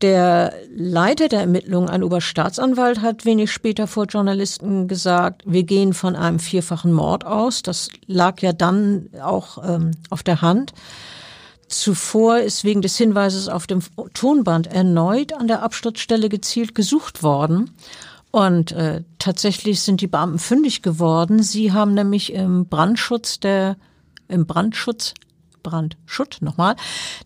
Der 0.00 0.52
Leiter 0.72 1.26
der 1.26 1.40
Ermittlungen, 1.40 1.88
ein 1.88 2.04
Oberstaatsanwalt, 2.04 3.02
hat 3.02 3.24
wenig 3.24 3.50
später 3.50 3.88
vor 3.88 4.04
Journalisten 4.04 4.86
gesagt, 4.86 5.42
wir 5.44 5.64
gehen 5.64 5.92
von 5.92 6.14
einem 6.14 6.38
vierfachen 6.38 6.92
Mord 6.92 7.26
aus. 7.26 7.62
Das 7.64 7.88
lag 8.06 8.40
ja 8.40 8.52
dann 8.52 9.10
auch 9.20 9.58
ähm, 9.68 9.90
auf 10.08 10.22
der 10.22 10.40
Hand. 10.40 10.72
Zuvor 11.68 12.38
ist 12.38 12.64
wegen 12.64 12.82
des 12.82 12.96
Hinweises 12.96 13.48
auf 13.48 13.66
dem 13.66 13.80
Tonband 14.14 14.66
erneut 14.66 15.32
an 15.32 15.48
der 15.48 15.62
Absturzstelle 15.62 16.28
gezielt 16.28 16.74
gesucht 16.74 17.22
worden. 17.22 17.70
Und 18.30 18.72
äh, 18.72 19.02
tatsächlich 19.18 19.80
sind 19.80 20.00
die 20.00 20.06
Beamten 20.06 20.38
fündig 20.38 20.82
geworden. 20.82 21.42
Sie 21.42 21.72
haben 21.72 21.94
nämlich 21.94 22.32
im 22.32 22.66
Brandschutz 22.66 23.40
der, 23.40 23.76
im 24.28 24.46
Brandschutz, 24.46 25.14
Brandschutt 25.62 26.38
nochmal, 26.40 26.76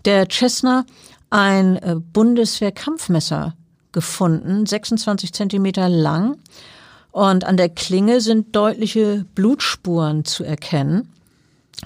der 0.05 0.28
Cessna 0.28 0.85
ein 1.31 1.76
äh, 1.76 1.96
Bundeswehrkampfmesser 1.96 3.55
gefunden, 3.92 4.66
26 4.66 5.33
Zentimeter 5.33 5.88
lang. 5.88 6.38
Und 7.11 7.44
an 7.44 7.57
der 7.57 7.68
Klinge 7.68 8.20
sind 8.20 8.57
deutliche 8.57 9.26
Blutspuren 9.35 10.24
zu 10.24 10.44
erkennen. 10.44 11.09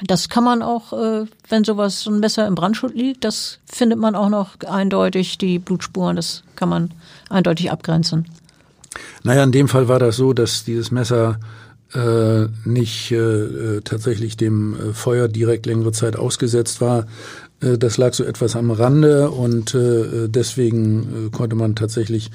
Das 0.05 0.29
kann 0.29 0.44
man 0.44 0.62
auch, 0.62 0.92
äh, 0.92 1.27
wenn 1.49 1.64
sowas, 1.64 2.03
so 2.03 2.11
ein 2.11 2.20
Messer 2.20 2.46
im 2.46 2.55
Brandschutt 2.55 2.94
liegt, 2.94 3.25
das 3.25 3.59
findet 3.64 3.99
man 3.99 4.14
auch 4.14 4.29
noch 4.29 4.61
eindeutig, 4.66 5.38
die 5.38 5.59
Blutspuren, 5.59 6.16
das 6.16 6.42
kann 6.55 6.68
man 6.68 6.90
eindeutig 7.31 7.70
abgrenzen. 7.70 8.27
Naja, 9.22 9.42
in 9.42 9.53
dem 9.53 9.68
Fall 9.68 9.88
war 9.88 9.99
das 9.99 10.16
so, 10.16 10.33
dass 10.33 10.64
dieses 10.64 10.90
Messer 10.90 11.38
äh, 11.94 12.46
nicht 12.64 13.12
äh, 13.12 13.81
tatsächlich 13.83 14.37
dem 14.37 14.75
äh, 14.75 14.92
Feuer 14.92 15.29
direkt 15.29 15.66
längere 15.66 15.92
Zeit 15.92 16.16
ausgesetzt 16.16 16.81
war. 16.81 17.07
Äh, 17.61 17.79
das 17.79 17.96
lag 17.96 18.12
so 18.12 18.25
etwas 18.25 18.57
am 18.57 18.70
Rande 18.70 19.31
und 19.31 19.75
äh, 19.75 20.29
deswegen 20.29 21.29
äh, 21.29 21.31
konnte 21.31 21.57
man 21.57 21.75
tatsächlich 21.75 22.31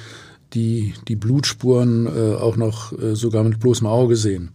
die, 0.54 0.94
die 1.08 1.16
Blutspuren 1.16 2.08
äh, 2.08 2.36
auch 2.36 2.58
noch 2.58 2.92
äh, 2.94 3.16
sogar 3.16 3.44
mit 3.44 3.60
bloßem 3.60 3.88
Auge 3.88 4.16
sehen. 4.16 4.52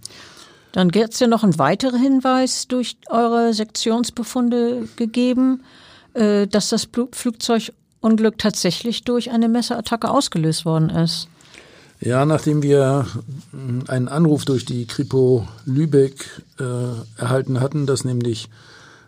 Dann 0.76 0.90
gibt 0.90 1.14
es 1.14 1.20
ja 1.20 1.26
noch 1.26 1.42
einen 1.42 1.58
weiteren 1.58 1.98
Hinweis 1.98 2.68
durch 2.68 2.98
eure 3.08 3.54
Sektionsbefunde 3.54 4.86
gegeben, 4.96 5.62
äh, 6.12 6.46
dass 6.46 6.68
das 6.68 6.86
Flugzeugunglück 7.12 8.36
tatsächlich 8.36 9.02
durch 9.02 9.30
eine 9.30 9.48
Messerattacke 9.48 10.10
ausgelöst 10.10 10.66
worden 10.66 10.90
ist. 10.90 11.28
Ja, 11.98 12.26
nachdem 12.26 12.62
wir 12.62 13.06
äh, 13.54 13.90
einen 13.90 14.08
Anruf 14.08 14.44
durch 14.44 14.66
die 14.66 14.86
Kripo 14.86 15.48
Lübeck 15.64 16.42
äh, 16.60 16.64
erhalten 17.18 17.60
hatten, 17.60 17.86
dass 17.86 18.04
nämlich 18.04 18.50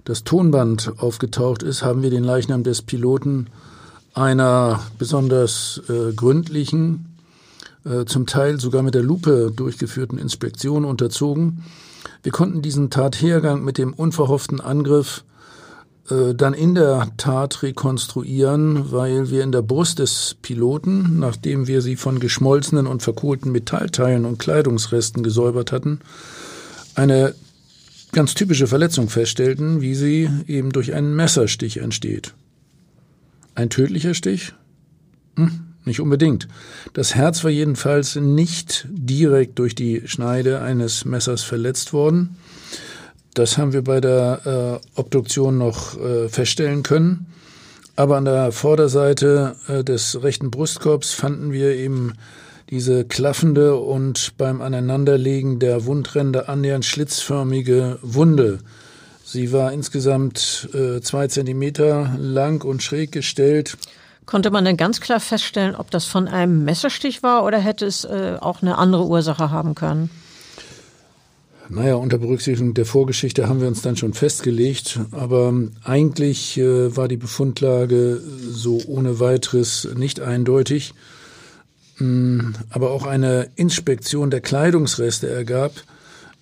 das 0.06 0.24
Tonband 0.24 0.94
aufgetaucht 0.96 1.62
ist, 1.62 1.82
haben 1.82 2.02
wir 2.02 2.08
den 2.08 2.24
Leichnam 2.24 2.62
des 2.62 2.80
Piloten 2.80 3.48
einer 4.14 4.80
besonders 4.98 5.82
äh, 5.90 6.14
gründlichen 6.14 7.07
äh, 7.84 8.04
zum 8.04 8.26
Teil 8.26 8.60
sogar 8.60 8.82
mit 8.82 8.94
der 8.94 9.02
Lupe 9.02 9.52
durchgeführten 9.54 10.18
Inspektion 10.18 10.84
unterzogen. 10.84 11.64
Wir 12.22 12.32
konnten 12.32 12.62
diesen 12.62 12.90
Tathergang 12.90 13.64
mit 13.64 13.78
dem 13.78 13.92
unverhofften 13.92 14.60
Angriff 14.60 15.24
äh, 16.10 16.34
dann 16.34 16.54
in 16.54 16.74
der 16.74 17.08
Tat 17.16 17.62
rekonstruieren, 17.62 18.92
weil 18.92 19.30
wir 19.30 19.42
in 19.42 19.52
der 19.52 19.62
Brust 19.62 19.98
des 19.98 20.36
Piloten, 20.40 21.18
nachdem 21.18 21.66
wir 21.66 21.82
sie 21.82 21.96
von 21.96 22.18
geschmolzenen 22.18 22.86
und 22.86 23.02
verkohlten 23.02 23.52
Metallteilen 23.52 24.24
und 24.24 24.38
Kleidungsresten 24.38 25.22
gesäubert 25.22 25.72
hatten, 25.72 26.00
eine 26.94 27.34
ganz 28.12 28.34
typische 28.34 28.66
Verletzung 28.66 29.08
feststellten, 29.08 29.80
wie 29.80 29.94
sie 29.94 30.30
eben 30.46 30.72
durch 30.72 30.94
einen 30.94 31.14
Messerstich 31.14 31.78
entsteht. 31.78 32.34
Ein 33.54 33.70
tödlicher 33.70 34.14
Stich? 34.14 34.54
Hm, 35.36 35.67
nicht 35.88 36.00
unbedingt. 36.00 36.46
Das 36.92 37.16
Herz 37.16 37.42
war 37.42 37.50
jedenfalls 37.50 38.14
nicht 38.14 38.86
direkt 38.88 39.58
durch 39.58 39.74
die 39.74 40.02
Schneide 40.06 40.60
eines 40.60 41.04
Messers 41.04 41.42
verletzt 41.42 41.92
worden. 41.92 42.36
Das 43.34 43.58
haben 43.58 43.72
wir 43.72 43.82
bei 43.82 44.00
der 44.00 44.80
äh, 44.94 45.00
Obduktion 45.00 45.58
noch 45.58 45.98
äh, 45.98 46.28
feststellen 46.28 46.82
können. 46.82 47.26
Aber 47.96 48.16
an 48.16 48.24
der 48.24 48.52
Vorderseite 48.52 49.56
äh, 49.66 49.82
des 49.82 50.22
rechten 50.22 50.52
Brustkorbs 50.52 51.14
fanden 51.14 51.52
wir 51.52 51.74
eben 51.74 52.12
diese 52.70 53.04
klaffende 53.04 53.76
und 53.76 54.34
beim 54.36 54.60
Aneinanderlegen 54.60 55.58
der 55.58 55.86
Wundränder 55.86 56.48
annähernd 56.48 56.84
schlitzförmige 56.84 57.98
Wunde. 58.02 58.58
Sie 59.24 59.52
war 59.52 59.72
insgesamt 59.72 60.68
äh, 60.74 61.00
zwei 61.00 61.28
Zentimeter 61.28 62.14
lang 62.18 62.64
und 62.64 62.82
schräg 62.82 63.12
gestellt. 63.12 63.76
Konnte 64.28 64.50
man 64.50 64.66
denn 64.66 64.76
ganz 64.76 65.00
klar 65.00 65.20
feststellen, 65.20 65.74
ob 65.74 65.90
das 65.90 66.04
von 66.04 66.28
einem 66.28 66.62
Messerstich 66.62 67.22
war 67.22 67.46
oder 67.46 67.56
hätte 67.58 67.86
es 67.86 68.04
äh, 68.04 68.36
auch 68.38 68.60
eine 68.60 68.76
andere 68.76 69.06
Ursache 69.06 69.50
haben 69.50 69.74
können? 69.74 70.10
Naja, 71.70 71.94
unter 71.94 72.18
Berücksichtigung 72.18 72.74
der 72.74 72.84
Vorgeschichte 72.84 73.48
haben 73.48 73.62
wir 73.62 73.68
uns 73.68 73.80
dann 73.80 73.96
schon 73.96 74.12
festgelegt, 74.12 75.00
aber 75.12 75.54
eigentlich 75.82 76.58
äh, 76.58 76.94
war 76.94 77.08
die 77.08 77.16
Befundlage 77.16 78.20
so 78.50 78.82
ohne 78.86 79.18
weiteres 79.18 79.88
nicht 79.96 80.20
eindeutig. 80.20 80.92
Mm, 81.96 82.50
aber 82.68 82.90
auch 82.90 83.06
eine 83.06 83.50
Inspektion 83.56 84.30
der 84.30 84.42
Kleidungsreste 84.42 85.26
ergab, 85.30 85.72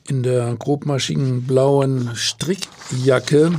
in 0.08 0.24
der 0.24 0.56
grobmaschigen 0.56 1.44
blauen 1.44 2.10
Strickjacke 2.16 3.52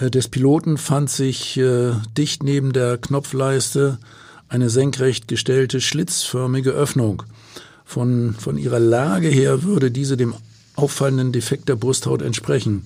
des 0.00 0.28
Piloten 0.28 0.76
fand 0.78 1.08
sich 1.08 1.56
äh, 1.56 1.92
dicht 2.16 2.42
neben 2.42 2.72
der 2.72 2.98
Knopfleiste 2.98 3.98
eine 4.48 4.68
senkrecht 4.70 5.28
gestellte 5.28 5.80
schlitzförmige 5.80 6.70
Öffnung. 6.70 7.22
Von, 7.84 8.34
von 8.38 8.56
ihrer 8.56 8.80
Lage 8.80 9.28
her 9.28 9.62
würde 9.62 9.90
diese 9.90 10.16
dem 10.16 10.34
auffallenden 10.76 11.32
Defekt 11.32 11.68
der 11.68 11.76
Brusthaut 11.76 12.22
entsprechen. 12.22 12.84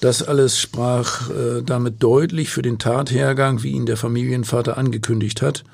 Das 0.00 0.22
alles 0.22 0.58
sprach 0.58 1.30
äh, 1.30 1.62
damit 1.64 2.02
deutlich 2.02 2.50
für 2.50 2.62
den 2.62 2.78
Tathergang, 2.78 3.62
wie 3.62 3.72
ihn 3.72 3.86
der 3.86 3.96
Familienvater 3.96 4.76
angekündigt 4.76 5.42
hat. 5.42 5.64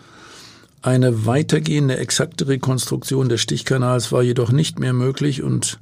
Eine 0.81 1.27
weitergehende 1.27 1.97
exakte 1.97 2.49
Rekonstruktion 2.49 3.29
des 3.29 3.41
Stichkanals 3.41 4.11
war 4.11 4.23
jedoch 4.23 4.51
nicht 4.51 4.81
mehr 4.81 4.93
möglich 4.93 5.43
und 5.43 5.79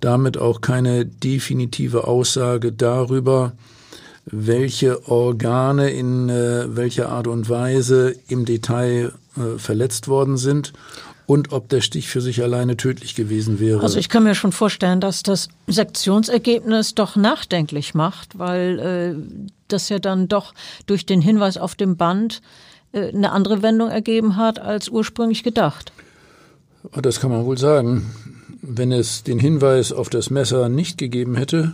damit 0.00 0.38
auch 0.38 0.60
keine 0.60 1.06
definitive 1.06 2.06
Aussage 2.06 2.72
darüber, 2.72 3.52
welche 4.26 5.08
Organe 5.08 5.90
in 5.90 6.28
äh, 6.28 6.76
welcher 6.76 7.10
Art 7.10 7.26
und 7.26 7.48
Weise 7.48 8.14
im 8.28 8.44
Detail 8.44 9.12
äh, 9.36 9.58
verletzt 9.58 10.08
worden 10.08 10.36
sind 10.36 10.72
und 11.26 11.52
ob 11.52 11.68
der 11.68 11.80
Stich 11.80 12.08
für 12.08 12.20
sich 12.20 12.42
alleine 12.42 12.76
tödlich 12.76 13.14
gewesen 13.14 13.60
wäre. 13.60 13.80
Also 13.80 13.98
ich 13.98 14.08
kann 14.08 14.24
mir 14.24 14.34
schon 14.34 14.52
vorstellen, 14.52 15.00
dass 15.00 15.22
das 15.22 15.48
Sektionsergebnis 15.66 16.94
doch 16.94 17.16
nachdenklich 17.16 17.94
macht, 17.94 18.38
weil 18.38 18.78
äh, 18.78 19.48
das 19.68 19.88
ja 19.88 19.98
dann 19.98 20.28
doch 20.28 20.54
durch 20.86 21.06
den 21.06 21.20
Hinweis 21.20 21.56
auf 21.56 21.74
dem 21.74 21.96
Band 21.96 22.42
äh, 22.92 23.08
eine 23.08 23.32
andere 23.32 23.62
Wendung 23.62 23.88
ergeben 23.88 24.36
hat 24.36 24.58
als 24.58 24.88
ursprünglich 24.88 25.42
gedacht. 25.42 25.92
Das 26.92 27.20
kann 27.20 27.30
man 27.30 27.46
wohl 27.46 27.58
sagen. 27.58 28.10
Wenn 28.60 28.92
es 28.92 29.22
den 29.22 29.38
Hinweis 29.38 29.92
auf 29.92 30.10
das 30.10 30.30
Messer 30.30 30.68
nicht 30.68 30.98
gegeben 30.98 31.36
hätte, 31.36 31.72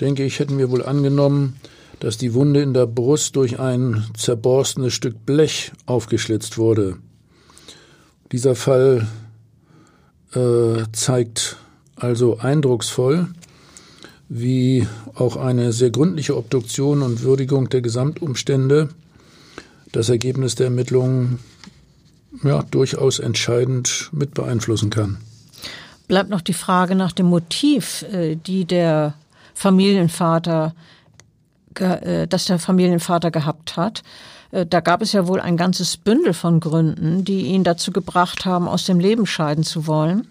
denke 0.00 0.24
ich, 0.24 0.38
hätten 0.38 0.58
wir 0.58 0.70
wohl 0.70 0.84
angenommen, 0.84 1.56
dass 2.00 2.18
die 2.18 2.34
Wunde 2.34 2.62
in 2.62 2.74
der 2.74 2.86
Brust 2.86 3.36
durch 3.36 3.58
ein 3.58 4.04
zerborstenes 4.16 4.92
Stück 4.92 5.24
Blech 5.24 5.72
aufgeschlitzt 5.86 6.58
wurde. 6.58 6.96
Dieser 8.32 8.54
Fall 8.54 9.06
äh, 10.34 10.82
zeigt 10.92 11.56
also 11.96 12.38
eindrucksvoll, 12.38 13.28
wie 14.28 14.86
auch 15.14 15.36
eine 15.36 15.72
sehr 15.72 15.90
gründliche 15.90 16.36
Obduktion 16.36 17.02
und 17.02 17.22
Würdigung 17.22 17.68
der 17.68 17.82
Gesamtumstände 17.82 18.88
das 19.92 20.08
Ergebnis 20.08 20.56
der 20.56 20.66
Ermittlungen 20.66 21.38
ja, 22.42 22.64
durchaus 22.70 23.20
entscheidend 23.20 24.10
mit 24.12 24.34
beeinflussen 24.34 24.90
kann. 24.90 25.18
Bleibt 26.08 26.30
noch 26.30 26.40
die 26.40 26.52
Frage 26.52 26.96
nach 26.96 27.12
dem 27.12 27.26
Motiv, 27.26 28.04
äh, 28.12 28.36
die 28.36 28.64
der 28.64 29.14
Familienvater, 29.54 30.74
äh, 31.78 32.26
das 32.26 32.44
der 32.46 32.58
Familienvater 32.58 33.30
gehabt 33.30 33.76
hat. 33.76 34.02
Äh, 34.50 34.66
da 34.66 34.80
gab 34.80 35.02
es 35.02 35.12
ja 35.12 35.26
wohl 35.26 35.40
ein 35.40 35.56
ganzes 35.56 35.96
Bündel 35.96 36.34
von 36.34 36.60
Gründen, 36.60 37.24
die 37.24 37.46
ihn 37.46 37.64
dazu 37.64 37.90
gebracht 37.90 38.44
haben, 38.44 38.68
aus 38.68 38.84
dem 38.84 39.00
Leben 39.00 39.26
scheiden 39.26 39.64
zu 39.64 39.86
wollen. 39.86 40.28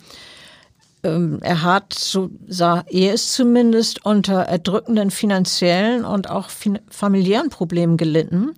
Ähm, 1.03 1.39
er 1.41 1.63
hat, 1.63 1.93
so 1.93 2.29
sah 2.47 2.85
er 2.87 3.13
es 3.13 3.33
zumindest, 3.33 4.05
unter 4.05 4.43
erdrückenden 4.43 5.11
finanziellen 5.11 6.05
und 6.05 6.29
auch 6.29 6.49
familiären 6.89 7.49
Problemen 7.49 7.97
gelitten. 7.97 8.53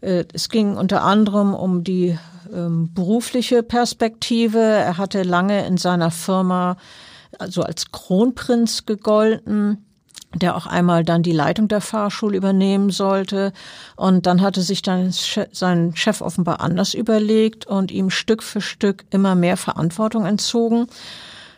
Äh, 0.00 0.24
es 0.32 0.48
ging 0.48 0.76
unter 0.76 1.02
anderem 1.02 1.54
um 1.54 1.84
die 1.84 2.18
ähm, 2.52 2.92
berufliche 2.92 3.62
Perspektive. 3.62 4.58
Er 4.58 4.98
hatte 4.98 5.22
lange 5.22 5.64
in 5.66 5.76
seiner 5.76 6.10
Firma 6.10 6.76
also 7.38 7.62
als 7.62 7.92
Kronprinz 7.92 8.86
gegolten 8.86 9.84
der 10.34 10.56
auch 10.56 10.66
einmal 10.66 11.04
dann 11.04 11.22
die 11.22 11.32
Leitung 11.32 11.66
der 11.68 11.80
Fahrschule 11.80 12.36
übernehmen 12.36 12.90
sollte. 12.90 13.52
Und 13.96 14.26
dann 14.26 14.40
hatte 14.40 14.62
sich 14.62 14.82
dann 14.82 15.12
sein 15.12 15.96
Chef 15.96 16.20
offenbar 16.20 16.60
anders 16.60 16.94
überlegt 16.94 17.66
und 17.66 17.90
ihm 17.90 18.10
Stück 18.10 18.42
für 18.42 18.60
Stück 18.60 19.04
immer 19.10 19.34
mehr 19.34 19.56
Verantwortung 19.56 20.26
entzogen. 20.26 20.86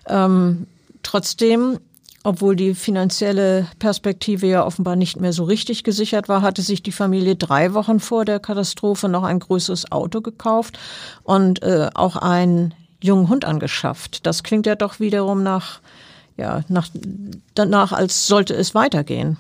Ähm, 0.07 0.67
trotzdem 1.03 1.81
obwohl 2.25 2.55
die 2.55 2.77
finanzielle 2.77 3.67
Perspektive 3.81 4.47
ja 4.47 4.65
offenbar 4.65 4.95
nicht 4.95 5.21
mehr 5.21 5.33
so 5.33 5.43
richtig 5.43 5.83
gesichert 5.83 6.29
war, 6.29 6.41
hatte 6.41 6.63
sich 6.63 6.81
die 6.81 6.93
Familie 6.93 7.35
drei 7.35 7.75
Wochen 7.75 7.99
vor 7.99 8.25
der 8.25 8.39
Katastrophe 8.39 9.09
noch 9.09 9.25
ein 9.25 9.41
größeres 9.41 9.91
Auto 9.91 10.21
gekauft 10.21 10.79
und 11.25 11.65
äh, 11.65 11.91
auch 11.95 12.15
einen 12.15 12.75
jungen 13.03 13.29
Hund 13.29 13.45
angeschafft. 13.45 14.27
Das 14.27 14.43
klingt 14.43 14.67
ja 14.67 14.75
doch 14.75 15.01
wiederum 15.01 15.43
nach, 15.43 15.81
ja, 16.37 16.65
nach, 16.69 16.89
danach, 17.55 17.93
als 17.93 18.27
sollte 18.27 18.55
es 18.55 18.75
weitergehen. 18.75 19.37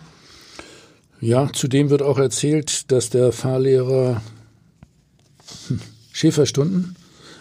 Ja, 1.20 1.48
zudem 1.52 1.90
wird 1.90 2.02
auch 2.02 2.18
erzählt, 2.18 2.90
dass 2.90 3.10
der 3.10 3.32
Fahrlehrer 3.32 4.20
Schäferstunden 6.12 6.96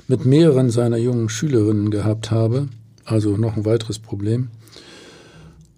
mit 0.07 0.25
mehreren 0.25 0.69
seiner 0.69 0.97
jungen 0.97 1.29
Schülerinnen 1.29 1.89
gehabt 1.89 2.31
habe. 2.31 2.67
Also 3.05 3.37
noch 3.37 3.57
ein 3.57 3.65
weiteres 3.65 3.99
Problem 3.99 4.49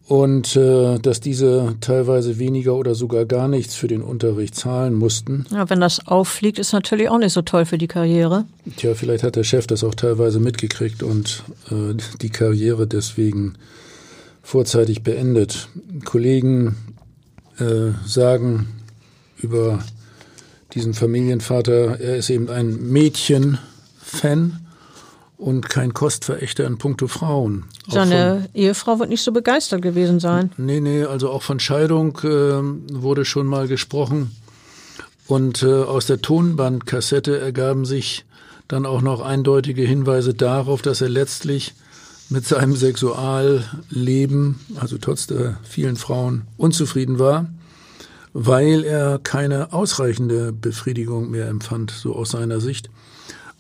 und 0.08 0.56
äh, 0.56 1.00
dass 1.00 1.22
diese 1.22 1.76
teilweise 1.80 2.38
weniger 2.38 2.76
oder 2.76 2.94
sogar 2.94 3.26
gar 3.26 3.48
nichts 3.48 3.76
für 3.76 3.88
den 3.88 4.02
Unterricht 4.02 4.56
zahlen 4.56 4.94
mussten. 4.94 5.46
Ja, 5.52 5.70
wenn 5.70 5.80
das 5.80 6.08
auffliegt, 6.08 6.60
ist 6.60 6.74
natürlich 6.74 7.10
auch 7.10 7.18
nicht 7.18 7.34
so 7.34 7.42
toll 7.42 7.66
für 7.66 7.78
die 7.78 7.88
Karriere. 7.88 8.46
Tja, 8.76 8.96
vielleicht 8.96 9.24
hat 9.24 9.36
der 9.36 9.44
Chef 9.44 9.66
das 9.66 9.84
auch 9.84 9.96
teilweise 9.96 10.39
mitgekriegt 10.39 11.04
und 11.04 11.44
äh, 11.72 11.96
die 12.22 12.30
Karriere 12.30 12.86
deswegen 12.86 13.54
vorzeitig 14.42 15.04
beendet. 15.04 15.70
Kollegen 16.04 16.76
äh, 17.60 17.92
sagen 18.06 18.68
über 19.38 19.80
diesen 20.74 20.94
Familienvater, 20.94 22.00
er 22.00 22.18
ist 22.18 22.30
eben 22.30 22.50
ein 22.50 22.92
Mädchen-Fan 22.92 24.62
und 25.38 25.69
kein 25.69 25.93
Kostverächter 25.93 26.65
in 26.65 26.78
puncto 26.78 27.08
Frauen. 27.08 27.65
Seine 27.89 28.41
von, 28.41 28.50
Ehefrau 28.54 29.00
wird 29.00 29.10
nicht 29.10 29.24
so 29.24 29.32
begeistert 29.32 29.82
gewesen 29.82 30.19
sein. 30.19 30.52
Nee, 30.58 30.80
nee, 30.80 31.04
also 31.04 31.30
auch 31.30 31.43
von 31.43 31.60
Scheidung 31.60 32.17
äh, 32.24 32.30
wurde 32.93 33.26
schon 33.26 33.48
mal 33.48 33.67
gesprochen. 33.67 34.36
Und 35.28 35.63
äh, 35.63 35.67
aus 35.67 36.06
der 36.06 36.22
Tonbandkassette 36.22 37.39
ergaben 37.39 37.86
sich 37.86 38.26
dann 38.67 38.86
auch 38.86 39.02
noch 39.02 39.22
eindeutige 39.22 39.84
Hinweise 39.84 40.34
darauf, 40.34 40.82
dass 40.82 41.02
er 41.02 41.10
letztlich 41.10 41.74
mit 42.30 42.46
seinem 42.46 42.76
Sexualleben, 42.76 44.60
also 44.80 44.98
trotz 44.98 45.28
der 45.28 45.58
vielen 45.63 45.96
Frauen, 45.96 46.43
unzufrieden 46.58 47.19
war, 47.19 47.48
weil 48.34 48.84
er 48.84 49.19
keine 49.19 49.74
ausreichende 49.74 50.52
Befriedigung 50.52 51.30
mehr 51.30 51.48
empfand, 51.48 51.91
so 51.91 52.15
aus 52.15 52.32
seiner 52.32 52.60
Sicht. 52.60 52.89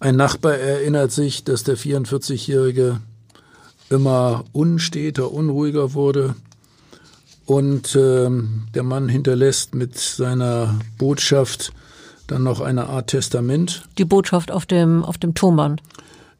Ein 0.03 0.17
Nachbar 0.17 0.55
erinnert 0.55 1.13
sich, 1.13 1.45
dass 1.45 1.63
der 1.63 1.77
44-Jährige 1.77 2.99
immer 3.89 4.43
unsteter, 4.51 5.31
unruhiger 5.31 5.93
wurde 5.93 6.35
und 7.45 7.95
äh, 7.95 8.29
der 8.75 8.83
Mann 8.83 9.07
hinterlässt 9.07 9.73
mit 9.75 9.97
seiner 9.97 10.77
Botschaft 10.97 11.71
dann 12.27 12.43
noch 12.43 12.59
eine 12.59 12.87
Art 12.89 13.11
Testament. 13.11 13.87
Die 13.97 14.03
Botschaft 14.03 14.51
auf 14.51 14.65
dem, 14.65 15.05
auf 15.05 15.17
dem 15.17 15.35
Tonband. 15.35 15.81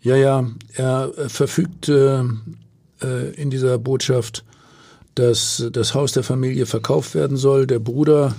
Ja, 0.02 0.17
ja, 0.17 0.45
er 0.73 1.13
verfügt 1.30 1.88
äh, 1.88 2.19
äh, 2.19 3.34
in 3.36 3.49
dieser 3.49 3.78
Botschaft, 3.78 4.43
dass 5.15 5.69
das 5.71 5.93
Haus 5.93 6.12
der 6.12 6.23
Familie 6.23 6.65
verkauft 6.65 7.15
werden 7.15 7.38
soll. 7.38 7.65
Der 7.65 7.80
Bruder 7.80 8.36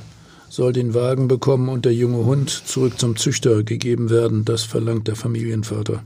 soll 0.55 0.73
den 0.73 0.95
Wagen 0.95 1.27
bekommen 1.27 1.69
und 1.69 1.85
der 1.85 1.95
junge 1.95 2.25
Hund 2.25 2.49
zurück 2.51 2.99
zum 2.99 3.17
Züchter 3.17 3.65
gegeben 3.65 4.09
werden. 4.09 4.45
Das 4.45 4.63
verlangt 4.63 5.09
der 5.09 5.17
Familienvater. 5.17 6.05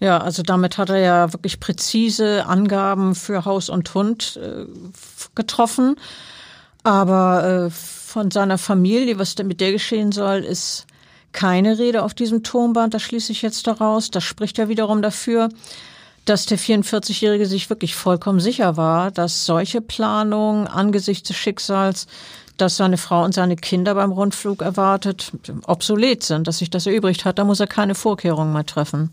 Ja, 0.00 0.18
also 0.18 0.42
damit 0.42 0.78
hat 0.78 0.90
er 0.90 0.98
ja 0.98 1.32
wirklich 1.32 1.60
präzise 1.60 2.46
Angaben 2.46 3.14
für 3.14 3.44
Haus 3.44 3.68
und 3.68 3.92
Hund 3.94 4.38
äh, 4.42 4.64
getroffen. 5.34 5.96
Aber 6.82 7.66
äh, 7.66 7.70
von 7.70 8.30
seiner 8.30 8.58
Familie, 8.58 9.18
was 9.18 9.36
mit 9.38 9.60
der 9.60 9.72
geschehen 9.72 10.12
soll, 10.12 10.38
ist 10.38 10.86
keine 11.32 11.78
Rede 11.78 12.02
auf 12.02 12.14
diesem 12.14 12.42
Tonband. 12.42 12.94
Das 12.94 13.02
schließe 13.02 13.32
ich 13.32 13.42
jetzt 13.42 13.66
daraus. 13.66 14.10
Das 14.10 14.24
spricht 14.24 14.56
ja 14.58 14.68
wiederum 14.68 15.02
dafür, 15.02 15.48
dass 16.24 16.46
der 16.46 16.58
44-Jährige 16.58 17.46
sich 17.46 17.68
wirklich 17.68 17.94
vollkommen 17.94 18.40
sicher 18.40 18.76
war, 18.76 19.10
dass 19.10 19.44
solche 19.44 19.80
Planungen 19.80 20.66
angesichts 20.66 21.28
des 21.28 21.36
Schicksals, 21.36 22.06
dass 22.56 22.76
seine 22.76 22.96
Frau 22.96 23.24
und 23.24 23.34
seine 23.34 23.56
Kinder 23.56 23.94
beim 23.94 24.12
Rundflug 24.12 24.62
erwartet, 24.62 25.32
obsolet 25.66 26.22
sind, 26.22 26.46
dass 26.46 26.58
sich 26.58 26.70
das 26.70 26.86
erübrigt 26.86 27.24
hat. 27.24 27.38
Da 27.38 27.44
muss 27.44 27.60
er 27.60 27.66
keine 27.66 27.94
Vorkehrungen 27.94 28.52
mehr 28.52 28.66
treffen. 28.66 29.10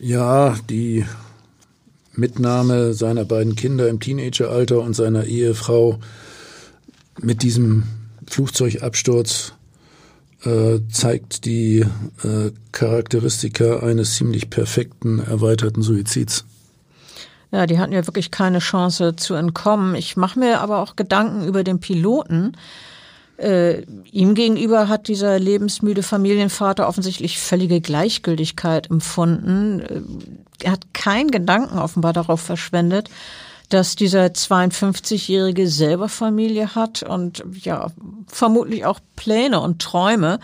Ja, 0.00 0.56
die 0.68 1.04
Mitnahme 2.14 2.94
seiner 2.94 3.24
beiden 3.24 3.56
Kinder 3.56 3.88
im 3.88 4.00
Teenageralter 4.00 4.80
und 4.80 4.94
seiner 4.94 5.24
Ehefrau 5.24 5.98
mit 7.20 7.42
diesem 7.42 7.84
Flugzeugabsturz 8.26 9.52
äh, 10.44 10.80
zeigt 10.90 11.44
die 11.44 11.80
äh, 12.22 12.50
Charakteristika 12.72 13.80
eines 13.80 14.16
ziemlich 14.16 14.50
perfekten 14.50 15.18
erweiterten 15.18 15.82
Suizids. 15.82 16.44
Ja, 17.52 17.66
die 17.66 17.78
hatten 17.78 17.92
ja 17.92 18.06
wirklich 18.06 18.30
keine 18.30 18.58
Chance 18.58 19.16
zu 19.16 19.34
entkommen. 19.34 19.94
Ich 19.94 20.16
mache 20.16 20.38
mir 20.38 20.60
aber 20.60 20.80
auch 20.82 20.96
Gedanken 20.96 21.46
über 21.46 21.64
den 21.64 21.80
Piloten. 21.80 22.56
Äh, 23.38 23.82
ihm 24.10 24.34
gegenüber 24.34 24.88
hat 24.88 25.08
dieser 25.08 25.38
lebensmüde 25.38 26.02
Familienvater 26.02 26.88
offensichtlich 26.88 27.38
völlige 27.38 27.80
Gleichgültigkeit 27.80 28.90
empfunden. 28.90 29.80
Äh, 29.80 30.64
er 30.64 30.72
hat 30.72 30.94
keinen 30.94 31.30
Gedanken 31.30 31.78
offenbar 31.78 32.14
darauf 32.14 32.40
verschwendet, 32.40 33.10
dass 33.68 33.94
dieser 33.94 34.26
52-Jährige 34.26 35.68
selber 35.68 36.08
Familie 36.08 36.74
hat 36.74 37.02
und 37.02 37.44
ja, 37.60 37.88
vermutlich 38.26 38.86
auch 38.86 39.00
Pläne 39.16 39.60
und 39.60 39.82
Träume 39.82 40.38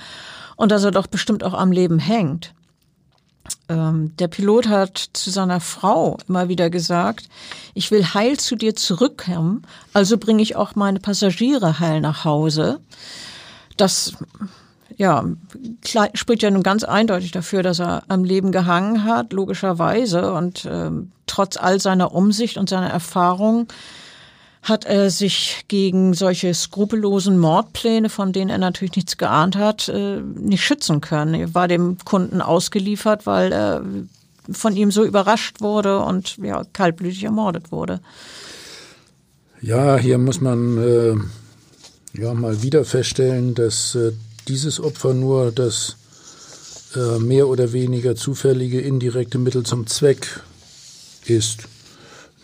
und 0.56 0.70
dass 0.70 0.84
er 0.84 0.90
doch 0.90 1.06
bestimmt 1.06 1.44
auch 1.44 1.54
am 1.54 1.72
Leben 1.72 1.98
hängt. 1.98 2.52
Ähm, 3.72 4.12
der 4.18 4.28
Pilot 4.28 4.68
hat 4.68 5.10
zu 5.12 5.30
seiner 5.30 5.60
Frau 5.60 6.18
immer 6.28 6.48
wieder 6.48 6.68
gesagt, 6.68 7.28
ich 7.74 7.90
will 7.90 8.04
heil 8.04 8.38
zu 8.38 8.56
dir 8.56 8.74
zurückkommen, 8.74 9.62
also 9.92 10.18
bringe 10.18 10.42
ich 10.42 10.56
auch 10.56 10.74
meine 10.74 11.00
Passagiere 11.00 11.78
heil 11.78 12.00
nach 12.00 12.24
Hause. 12.24 12.80
Das 13.76 14.12
ja, 14.96 15.24
spricht 16.14 16.42
ja 16.42 16.50
nun 16.50 16.62
ganz 16.62 16.84
eindeutig 16.84 17.30
dafür, 17.30 17.62
dass 17.62 17.80
er 17.80 18.02
am 18.08 18.24
Leben 18.24 18.52
gehangen 18.52 19.04
hat, 19.04 19.32
logischerweise. 19.32 20.34
Und 20.34 20.68
ähm, 20.70 21.12
trotz 21.26 21.56
all 21.56 21.80
seiner 21.80 22.12
Umsicht 22.12 22.58
und 22.58 22.68
seiner 22.68 22.90
Erfahrung 22.90 23.68
hat 24.62 24.84
er 24.84 25.10
sich 25.10 25.64
gegen 25.66 26.14
solche 26.14 26.54
skrupellosen 26.54 27.38
Mordpläne, 27.38 28.08
von 28.08 28.32
denen 28.32 28.48
er 28.48 28.58
natürlich 28.58 28.94
nichts 28.94 29.16
geahnt 29.18 29.56
hat, 29.56 29.88
äh, 29.88 30.20
nicht 30.20 30.64
schützen 30.64 31.00
können. 31.00 31.34
Er 31.34 31.54
war 31.54 31.66
dem 31.66 31.98
Kunden 32.04 32.40
ausgeliefert, 32.40 33.26
weil 33.26 33.52
er 33.52 33.82
von 34.50 34.76
ihm 34.76 34.90
so 34.90 35.04
überrascht 35.04 35.60
wurde 35.60 35.98
und 35.98 36.36
ja, 36.38 36.64
kaltblütig 36.72 37.24
ermordet 37.24 37.72
wurde. 37.72 38.00
Ja, 39.60 39.96
hier 39.96 40.18
muss 40.18 40.40
man 40.40 40.78
äh, 40.78 41.14
ja 42.20 42.34
mal 42.34 42.62
wieder 42.62 42.84
feststellen, 42.84 43.54
dass 43.54 43.94
äh, 43.94 44.12
dieses 44.48 44.80
Opfer 44.80 45.14
nur 45.14 45.52
das 45.52 45.96
äh, 46.94 47.18
mehr 47.18 47.48
oder 47.48 47.72
weniger 47.72 48.14
zufällige 48.14 48.80
indirekte 48.80 49.38
Mittel 49.38 49.64
zum 49.64 49.86
Zweck 49.86 50.40
ist, 51.26 51.68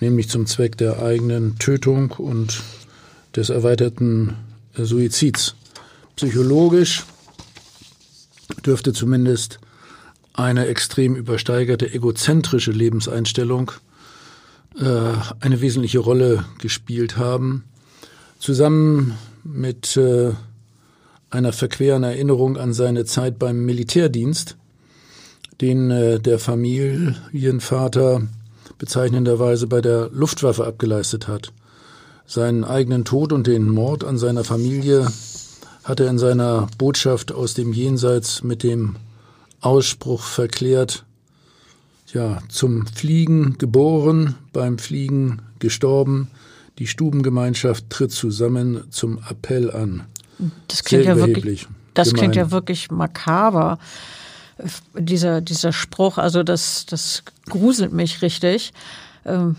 nämlich 0.00 0.28
zum 0.28 0.46
Zweck 0.46 0.76
der 0.76 1.02
eigenen 1.02 1.58
Tötung 1.58 2.12
und 2.12 2.62
des 3.36 3.50
erweiterten 3.50 4.34
Suizids. 4.74 5.54
Psychologisch 6.16 7.04
dürfte 8.64 8.92
zumindest 8.92 9.60
eine 10.32 10.66
extrem 10.66 11.16
übersteigerte 11.16 11.92
egozentrische 11.92 12.70
Lebenseinstellung 12.70 13.72
äh, 14.78 15.12
eine 15.40 15.60
wesentliche 15.60 15.98
Rolle 15.98 16.44
gespielt 16.58 17.16
haben, 17.16 17.64
zusammen 18.38 19.18
mit 19.42 19.96
äh, 19.96 20.32
einer 21.30 21.52
verqueren 21.52 22.04
Erinnerung 22.04 22.56
an 22.56 22.72
seine 22.72 23.04
Zeit 23.04 23.38
beim 23.38 23.64
Militärdienst, 23.64 24.56
den 25.60 25.90
äh, 25.90 26.20
der 26.20 26.38
Familienvater 26.38 28.22
bezeichnenderweise 28.78 29.66
bei 29.66 29.80
der 29.80 30.08
Luftwaffe 30.12 30.66
abgeleistet 30.66 31.28
hat. 31.28 31.52
Seinen 32.26 32.64
eigenen 32.64 33.04
Tod 33.04 33.32
und 33.32 33.46
den 33.46 33.68
Mord 33.68 34.04
an 34.04 34.18
seiner 34.18 34.44
Familie 34.44 35.08
hat 35.84 36.00
er 36.00 36.08
in 36.08 36.18
seiner 36.18 36.68
Botschaft 36.76 37.32
aus 37.32 37.54
dem 37.54 37.72
Jenseits 37.72 38.42
mit 38.42 38.62
dem 38.62 38.96
Ausspruch 39.60 40.22
verklärt, 40.22 41.04
ja, 42.12 42.38
zum 42.48 42.86
Fliegen 42.86 43.58
geboren, 43.58 44.34
beim 44.52 44.78
Fliegen 44.78 45.42
gestorben, 45.58 46.28
die 46.78 46.86
Stubengemeinschaft 46.86 47.90
tritt 47.90 48.12
zusammen 48.12 48.84
zum 48.90 49.18
Appell 49.28 49.70
an. 49.70 50.04
Das 50.68 50.84
klingt 50.84 51.04
ja 51.04 51.16
wirklich, 51.16 51.66
das 51.94 52.14
klingt 52.14 52.36
ja 52.36 52.50
wirklich 52.50 52.90
makaber. 52.90 53.78
Dieser, 54.94 55.40
dieser 55.40 55.72
Spruch, 55.72 56.18
also 56.18 56.42
das, 56.42 56.86
das 56.86 57.22
gruselt 57.48 57.92
mich 57.92 58.22
richtig. 58.22 58.72
Ähm, 59.24 59.56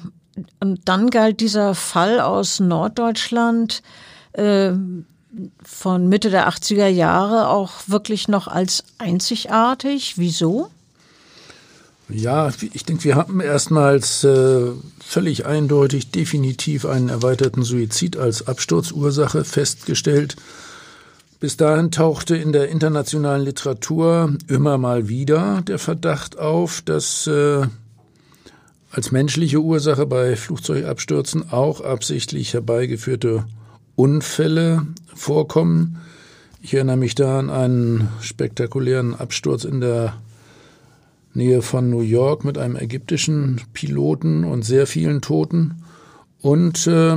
und 0.59 0.81
dann 0.85 1.09
galt 1.09 1.39
dieser 1.39 1.75
Fall 1.75 2.19
aus 2.19 2.59
Norddeutschland 2.59 3.81
äh, 4.33 4.71
von 5.63 6.09
Mitte 6.09 6.29
der 6.29 6.49
80er 6.49 6.87
Jahre 6.87 7.49
auch 7.49 7.71
wirklich 7.87 8.27
noch 8.27 8.47
als 8.47 8.83
einzigartig. 8.97 10.17
Wieso? 10.17 10.69
Ja, 12.09 12.51
ich 12.73 12.85
denke, 12.85 13.03
wir 13.03 13.15
haben 13.15 13.39
erstmals 13.39 14.23
äh, 14.23 14.71
völlig 14.99 15.45
eindeutig 15.45 16.09
definitiv 16.09 16.85
einen 16.85 17.09
erweiterten 17.09 17.61
Suizid 17.61 18.17
als 18.17 18.47
Absturzursache 18.47 19.45
festgestellt. 19.45 20.35
Bis 21.39 21.55
dahin 21.55 21.89
tauchte 21.89 22.35
in 22.35 22.51
der 22.51 22.67
internationalen 22.67 23.45
Literatur 23.45 24.35
immer 24.49 24.77
mal 24.77 25.07
wieder 25.07 25.61
der 25.61 25.79
Verdacht 25.79 26.37
auf, 26.37 26.81
dass 26.81 27.27
äh, 27.27 27.65
als 28.91 29.11
menschliche 29.11 29.61
Ursache 29.61 30.05
bei 30.05 30.35
Flugzeugabstürzen 30.35 31.49
auch 31.49 31.79
absichtlich 31.79 32.53
herbeigeführte 32.53 33.45
Unfälle 33.95 34.85
vorkommen. 35.15 36.01
Ich 36.61 36.73
erinnere 36.73 36.97
mich 36.97 37.15
da 37.15 37.39
an 37.39 37.49
einen 37.49 38.09
spektakulären 38.19 39.15
Absturz 39.15 39.63
in 39.63 39.79
der 39.79 40.15
Nähe 41.33 41.61
von 41.61 41.89
New 41.89 42.01
York 42.01 42.43
mit 42.43 42.57
einem 42.57 42.75
ägyptischen 42.75 43.61
Piloten 43.71 44.43
und 44.43 44.63
sehr 44.65 44.87
vielen 44.87 45.21
Toten. 45.21 45.83
Und 46.41 46.85
äh, 46.85 47.15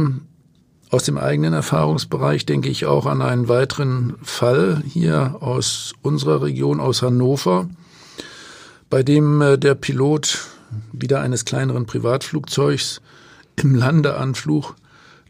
aus 0.93 1.05
dem 1.05 1.17
eigenen 1.17 1.55
Erfahrungsbereich 1.55 2.45
denke 2.45 2.69
ich 2.69 2.85
auch 2.85 3.07
an 3.07 3.23
einen 3.23 3.49
weiteren 3.49 4.15
Fall 4.23 4.83
hier 4.87 5.37
aus 5.41 5.95
unserer 6.03 6.43
Region, 6.43 6.81
aus 6.81 7.01
Hannover, 7.01 7.69
bei 8.91 9.03
dem 9.03 9.41
äh, 9.41 9.59
der 9.59 9.75
Pilot 9.75 10.41
wieder 10.93 11.23
eines 11.23 11.47
kleineren 11.47 11.87
Privatflugzeugs 11.87 13.01
im 13.57 13.75
Landeanflug 13.75 14.77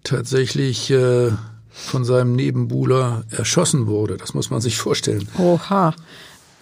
tatsächlich 0.02 0.90
äh, 0.90 1.30
von 1.70 2.04
seinem 2.04 2.34
Nebenbuhler 2.34 3.24
erschossen 3.30 3.86
wurde. 3.86 4.16
Das 4.16 4.34
muss 4.34 4.50
man 4.50 4.60
sich 4.60 4.76
vorstellen. 4.76 5.28
Oha. 5.38 5.94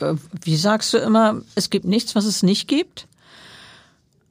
Äh, 0.01 0.15
wie 0.43 0.57
sagst 0.57 0.93
du 0.93 0.99
immer, 0.99 1.41
es 1.55 1.71
gibt 1.71 1.87
nichts, 1.87 2.15
was 2.15 2.27
es 2.27 2.43
nicht 2.43 2.69
gibt? 2.69 3.09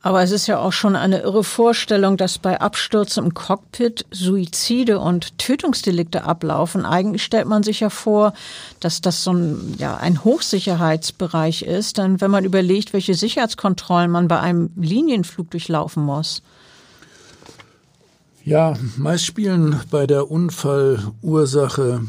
Aber 0.01 0.23
es 0.23 0.31
ist 0.31 0.47
ja 0.47 0.59
auch 0.59 0.71
schon 0.71 0.95
eine 0.95 1.19
irre 1.21 1.43
Vorstellung, 1.43 2.15
dass 2.15 2.37
bei 2.37 2.61
Abstürzen 2.61 3.25
im 3.25 3.33
Cockpit 3.33 4.05
Suizide 4.11 4.99
und 4.99 5.37
Tötungsdelikte 5.37 6.23
ablaufen. 6.23 6.85
Eigentlich 6.85 7.23
stellt 7.23 7.47
man 7.47 7.63
sich 7.63 7.81
ja 7.81 7.89
vor, 7.89 8.33
dass 8.79 9.01
das 9.01 9.25
so 9.25 9.33
ein, 9.33 9.75
ja, 9.77 9.97
ein 9.97 10.23
Hochsicherheitsbereich 10.23 11.63
ist. 11.63 11.97
Denn 11.97 12.21
wenn 12.21 12.31
man 12.31 12.45
überlegt, 12.45 12.93
welche 12.93 13.13
Sicherheitskontrollen 13.13 14.09
man 14.09 14.29
bei 14.29 14.39
einem 14.39 14.69
Linienflug 14.77 15.51
durchlaufen 15.51 16.03
muss. 16.03 16.43
Ja, 18.45 18.75
meist 18.95 19.25
spielen 19.25 19.81
bei 19.91 20.07
der 20.07 20.31
Unfallursache 20.31 22.01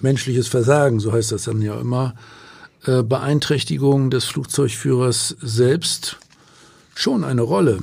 menschliches 0.00 0.48
Versagen, 0.48 1.00
so 1.00 1.12
heißt 1.12 1.32
das 1.32 1.44
dann 1.44 1.60
ja 1.60 1.78
immer, 1.78 2.14
äh, 2.86 3.02
Beeinträchtigung 3.02 4.10
des 4.10 4.24
Flugzeugführers 4.24 5.36
selbst 5.40 6.18
schon 6.96 7.24
eine 7.24 7.42
Rolle. 7.42 7.78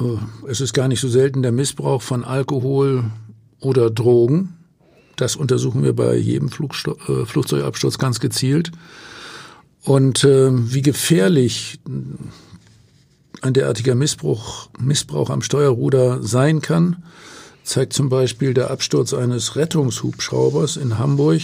Äh, 0.00 0.04
es 0.48 0.60
ist 0.60 0.72
gar 0.72 0.88
nicht 0.88 1.00
so 1.00 1.08
selten 1.08 1.42
der 1.42 1.52
Missbrauch 1.52 2.00
von 2.00 2.24
Alkohol 2.24 3.04
oder 3.60 3.90
Drogen. 3.90 4.56
Das 5.16 5.36
untersuchen 5.36 5.82
wir 5.82 5.94
bei 5.94 6.16
jedem 6.16 6.48
Flugsto 6.48 6.96
äh, 7.08 7.26
Flugzeugabsturz 7.26 7.98
ganz 7.98 8.20
gezielt. 8.20 8.72
Und 9.82 10.22
äh, 10.24 10.50
wie 10.52 10.82
gefährlich 10.82 11.80
ein 13.40 13.52
derartiger 13.52 13.96
Missbrauch, 13.96 14.70
Missbrauch 14.78 15.28
am 15.28 15.42
Steuerruder 15.42 16.22
sein 16.22 16.62
kann, 16.62 17.02
zeigt 17.64 17.92
zum 17.92 18.08
Beispiel 18.08 18.54
der 18.54 18.70
Absturz 18.70 19.12
eines 19.12 19.56
Rettungshubschraubers 19.56 20.76
in 20.76 20.98
Hamburg 20.98 21.42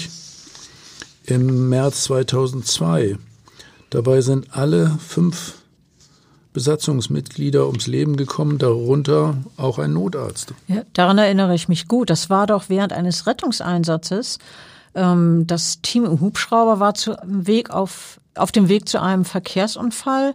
im 1.26 1.68
März 1.68 2.04
2002. 2.04 3.18
Dabei 3.90 4.20
sind 4.20 4.54
alle 4.54 4.98
fünf 5.04 5.57
Besatzungsmitglieder 6.52 7.66
ums 7.66 7.86
Leben 7.86 8.16
gekommen, 8.16 8.58
darunter 8.58 9.36
auch 9.56 9.78
ein 9.78 9.92
Notarzt. 9.92 10.54
Ja, 10.66 10.82
daran 10.92 11.18
erinnere 11.18 11.54
ich 11.54 11.68
mich 11.68 11.88
gut. 11.88 12.10
Das 12.10 12.30
war 12.30 12.46
doch 12.46 12.64
während 12.68 12.92
eines 12.92 13.26
Rettungseinsatzes. 13.26 14.38
Ähm, 14.94 15.46
das 15.46 15.80
Team 15.82 16.04
im 16.04 16.20
Hubschrauber 16.20 16.80
war 16.80 16.94
zu 16.94 17.16
Weg 17.24 17.70
auf, 17.70 18.20
auf 18.34 18.52
dem 18.52 18.68
Weg 18.68 18.88
zu 18.88 19.00
einem 19.00 19.24
Verkehrsunfall. 19.24 20.34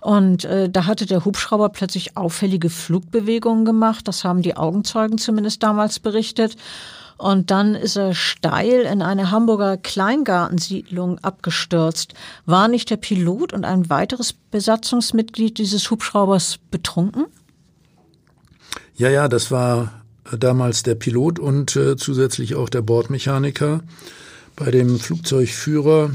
Und 0.00 0.44
äh, 0.44 0.68
da 0.68 0.86
hatte 0.86 1.06
der 1.06 1.24
Hubschrauber 1.24 1.68
plötzlich 1.68 2.16
auffällige 2.16 2.70
Flugbewegungen 2.70 3.64
gemacht. 3.64 4.08
Das 4.08 4.24
haben 4.24 4.42
die 4.42 4.56
Augenzeugen 4.56 5.18
zumindest 5.18 5.62
damals 5.62 6.00
berichtet. 6.00 6.56
Und 7.22 7.52
dann 7.52 7.76
ist 7.76 7.94
er 7.94 8.14
steil 8.14 8.80
in 8.80 9.00
eine 9.00 9.30
Hamburger 9.30 9.76
Kleingartensiedlung 9.76 11.20
abgestürzt. 11.20 12.14
War 12.46 12.66
nicht 12.66 12.90
der 12.90 12.96
Pilot 12.96 13.52
und 13.52 13.64
ein 13.64 13.88
weiteres 13.88 14.32
Besatzungsmitglied 14.32 15.56
dieses 15.56 15.88
Hubschraubers 15.88 16.58
betrunken? 16.72 17.26
Ja, 18.96 19.08
ja, 19.08 19.28
das 19.28 19.52
war 19.52 20.02
damals 20.36 20.82
der 20.82 20.96
Pilot 20.96 21.38
und 21.38 21.76
äh, 21.76 21.96
zusätzlich 21.96 22.56
auch 22.56 22.68
der 22.68 22.82
Bordmechaniker. 22.82 23.82
Bei 24.56 24.72
dem 24.72 24.98
Flugzeugführer 24.98 26.10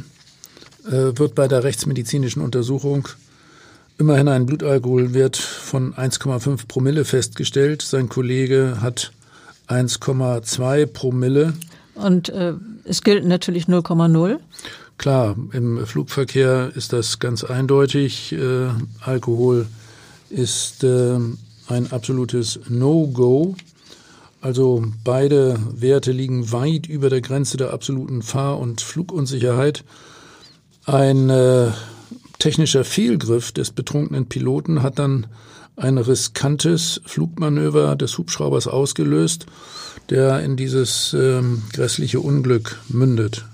äh, 0.87 0.91
wird 0.91 1.35
bei 1.35 1.47
der 1.47 1.63
rechtsmedizinischen 1.63 2.41
Untersuchung 2.41 3.07
immerhin 3.97 4.27
ein 4.27 4.45
Blutalkoholwert 4.45 5.37
von 5.37 5.93
1,5 5.93 6.67
Promille 6.67 7.05
festgestellt. 7.05 7.81
Sein 7.81 8.09
Kollege 8.09 8.79
hat 8.81 9.13
1,2 9.67 10.85
Promille. 10.85 11.53
Und 11.95 12.29
äh, 12.29 12.53
es 12.83 13.01
gilt 13.03 13.25
natürlich 13.25 13.65
0,0. 13.65 14.37
Klar, 14.97 15.35
im 15.51 15.85
Flugverkehr 15.85 16.71
ist 16.75 16.93
das 16.93 17.19
ganz 17.19 17.43
eindeutig. 17.43 18.33
Äh, 18.33 18.69
Alkohol 19.01 19.67
ist 20.29 20.83
äh, 20.83 21.19
ein 21.67 21.91
absolutes 21.91 22.59
No-Go. 22.67 23.55
Also 24.41 24.85
beide 25.03 25.59
Werte 25.73 26.11
liegen 26.11 26.51
weit 26.51 26.87
über 26.87 27.09
der 27.09 27.21
Grenze 27.21 27.57
der 27.57 27.73
absoluten 27.73 28.21
Fahr- 28.21 28.59
und 28.59 28.81
Flugunsicherheit. 28.81 29.83
Ein 30.85 31.29
äh, 31.29 31.71
technischer 32.39 32.83
Fehlgriff 32.83 33.51
des 33.51 33.71
betrunkenen 33.71 34.27
Piloten 34.27 34.83
hat 34.83 34.99
dann 34.99 35.27
ein 35.77 35.97
riskantes 35.97 37.01
Flugmanöver 37.05 37.95
des 37.95 38.17
Hubschraubers 38.17 38.67
ausgelöst, 38.67 39.45
der 40.09 40.41
in 40.41 40.57
dieses 40.57 41.13
ähm, 41.13 41.63
grässliche 41.71 42.19
Unglück 42.19 42.79
mündet. 42.89 43.45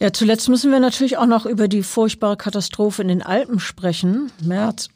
Ja, 0.00 0.12
zuletzt 0.12 0.48
müssen 0.48 0.70
wir 0.70 0.78
natürlich 0.78 1.18
auch 1.18 1.26
noch 1.26 1.44
über 1.44 1.66
die 1.66 1.82
furchtbare 1.82 2.36
Katastrophe 2.36 3.02
in 3.02 3.08
den 3.08 3.22
Alpen 3.22 3.58
sprechen. 3.58 4.30
März, 4.40 4.88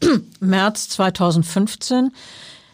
März 0.40 0.90
2015. 0.90 2.12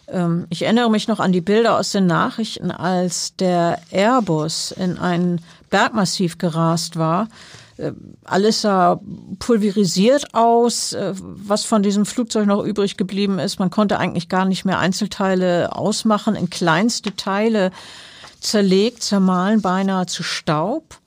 Ähm, 0.09 0.47
ich 0.51 0.63
erinnere 0.63 0.91
mich 0.91 1.07
noch 1.07 1.21
an 1.21 1.31
die 1.31 1.41
Bilder 1.41 1.79
aus 1.79 1.93
den 1.93 2.07
Nachrichten, 2.07 2.73
als 2.73 3.37
der 3.37 3.81
Airbus 3.93 4.73
in 4.73 4.99
ein 4.99 5.41
Bergmassiv 5.71 6.39
gerast 6.39 6.97
war. 6.97 7.29
Äh, 7.79 7.93
alles 8.25 8.61
sah 8.61 9.01
pulverisiert 9.39 10.35
aus, 10.35 10.93
äh, 10.93 11.15
was 11.17 11.65
von 11.65 11.83
diesem 11.83 12.05
Flugzeug 12.05 12.47
noch 12.47 12.65
übrig 12.65 12.97
geblieben 12.97 13.39
ist. 13.39 13.59
Man 13.59 13.71
konnte 13.71 13.99
eigentlich 13.99 14.29
gar 14.29 14.45
nicht 14.45 14.65
mehr 14.65 14.79
Einzelteile 14.79 15.75
ausmachen, 15.75 16.35
in 16.35 16.51
kleinste 16.51 17.15
Teile 17.15 17.71
zerlegt, 18.41 19.03
zermahlen, 19.03 19.63
beinahe 19.63 20.07
zu 20.07 20.23
Staub. 20.23 20.99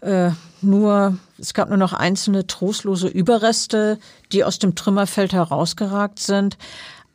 Äh, 0.00 0.30
nur, 0.60 1.18
es 1.38 1.52
gab 1.52 1.68
nur 1.68 1.78
noch 1.78 1.92
einzelne 1.92 2.46
trostlose 2.46 3.08
Überreste, 3.08 3.98
die 4.32 4.44
aus 4.44 4.58
dem 4.58 4.74
Trümmerfeld 4.76 5.32
herausgeragt 5.32 6.20
sind. 6.20 6.56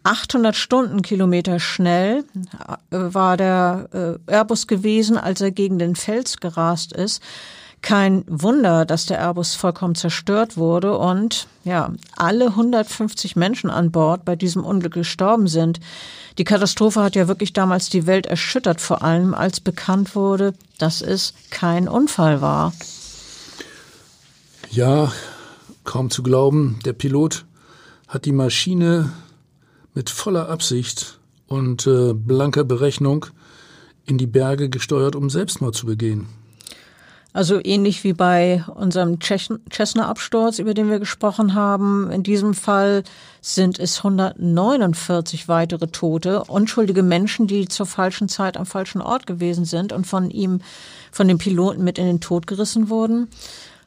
800 0.03 0.53
Stundenkilometer 0.55 1.61
schnell 1.61 2.25
war 2.89 3.37
der 3.37 4.17
Airbus 4.27 4.67
gewesen, 4.67 5.17
als 5.17 5.39
er 5.39 5.51
gegen 5.51 5.79
den 5.79 5.95
Fels 5.95 6.37
gerast 6.41 6.91
ist. 6.91 7.21
Kein 7.83 8.23
Wunder, 8.27 8.85
dass 8.85 9.07
der 9.07 9.19
Airbus 9.19 9.55
vollkommen 9.55 9.95
zerstört 9.95 10.55
wurde 10.55 10.97
und 10.97 11.47
ja, 11.65 11.91
alle 12.15 12.47
150 12.47 13.35
Menschen 13.35 13.69
an 13.69 13.91
Bord 13.91 14.23
bei 14.23 14.37
diesem 14.37 14.63
Unglück 14.63 14.93
gestorben 14.93 15.47
sind. 15.47 15.81
Die 16.37 16.45
Katastrophe 16.45 17.03
hat 17.03 17.15
ja 17.15 17.27
wirklich 17.27 17.51
damals 17.51 17.89
die 17.89 18.07
Welt 18.07 18.25
erschüttert, 18.25 18.79
vor 18.79 19.03
allem 19.03 19.33
als 19.33 19.59
bekannt 19.59 20.15
wurde, 20.15 20.53
dass 20.77 21.01
es 21.01 21.33
kein 21.49 21.89
Unfall 21.89 22.39
war. 22.39 22.71
Ja, 24.71 25.11
kaum 25.83 26.09
zu 26.09 26.23
glauben, 26.23 26.79
der 26.85 26.93
Pilot 26.93 27.43
hat 28.07 28.23
die 28.23 28.31
Maschine 28.31 29.11
mit 29.93 30.09
voller 30.09 30.47
Absicht 30.47 31.19
und 31.47 31.85
äh, 31.85 32.13
blanker 32.13 32.63
Berechnung 32.63 33.25
in 34.05 34.17
die 34.17 34.27
Berge 34.27 34.69
gesteuert, 34.69 35.17
um 35.17 35.29
Selbstmord 35.29 35.75
zu 35.75 35.85
begehen. 35.85 36.27
Also 37.33 37.59
ähnlich 37.63 38.03
wie 38.03 38.13
bei 38.13 38.63
unserem 38.75 39.17
Cessna-Absturz, 39.19 40.59
über 40.59 40.75
den 40.75 40.91
wir 40.91 40.99
gesprochen 40.99 41.55
haben. 41.55 42.11
In 42.11 42.21
diesem 42.21 42.53
Fall 42.53 43.03
sind 43.41 43.79
es 43.79 43.97
149 43.97 45.47
weitere 45.47 45.87
Tote, 45.87 46.43
unschuldige 46.43 47.01
Menschen, 47.01 47.47
die 47.47 47.67
zur 47.67 47.87
falschen 47.87 48.29
Zeit 48.29 48.55
am 48.55 48.67
falschen 48.67 49.01
Ort 49.01 49.25
gewesen 49.25 49.65
sind 49.65 49.91
und 49.91 50.05
von 50.05 50.29
ihm, 50.29 50.61
von 51.11 51.27
dem 51.27 51.39
Piloten 51.39 51.83
mit 51.83 51.97
in 51.97 52.05
den 52.05 52.21
Tod 52.21 52.45
gerissen 52.45 52.89
wurden. 52.89 53.29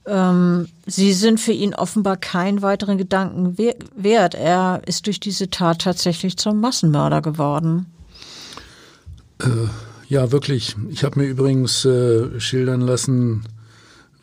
Ähm, 0.07 0.69
sie 0.85 1.13
sind 1.13 1.39
für 1.39 1.53
ihn 1.53 1.73
offenbar 1.73 2.17
keinen 2.17 2.63
weiteren 2.63 2.99
Gedanken 2.99 3.57
wert. 3.95 4.35
Er 4.35 4.83
ist 4.87 5.07
durch 5.07 5.21
diese 5.21 5.51
Tat 5.51 5.83
tatsächlich 5.83 6.37
zum 6.37 6.61
Massenmörder 6.61 7.23
geworden. 7.23 7.87
Äh 9.39 9.69
ja, 10.09 10.31
wirklich. 10.33 10.77
Ich 10.91 11.05
habe 11.05 11.21
mir 11.21 11.27
übrigens 11.27 11.85
äh, 11.85 12.39
schildern 12.41 12.81
lassen, 12.81 13.45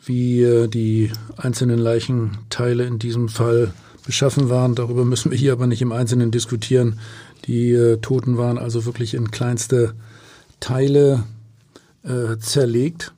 wie 0.04 0.42
äh, 0.42 0.68
die 0.68 1.10
einzelnen 1.36 1.78
Leichenteile 1.78 2.84
in 2.84 2.98
diesem 2.98 3.28
Fall 3.28 3.72
beschaffen 4.06 4.48
waren. 4.48 4.74
Darüber 4.74 5.04
müssen 5.04 5.30
wir 5.30 5.38
hier 5.38 5.52
aber 5.52 5.66
nicht 5.66 5.82
im 5.82 5.92
Einzelnen 5.92 6.30
diskutieren. 6.30 6.98
Die 7.46 7.72
äh, 7.72 7.98
Toten 7.98 8.38
waren 8.38 8.58
also 8.58 8.84
wirklich 8.86 9.14
in 9.14 9.30
kleinste 9.30 9.94
Teile 10.60 11.24
äh, 12.02 12.38
zerlegt. 12.38 13.12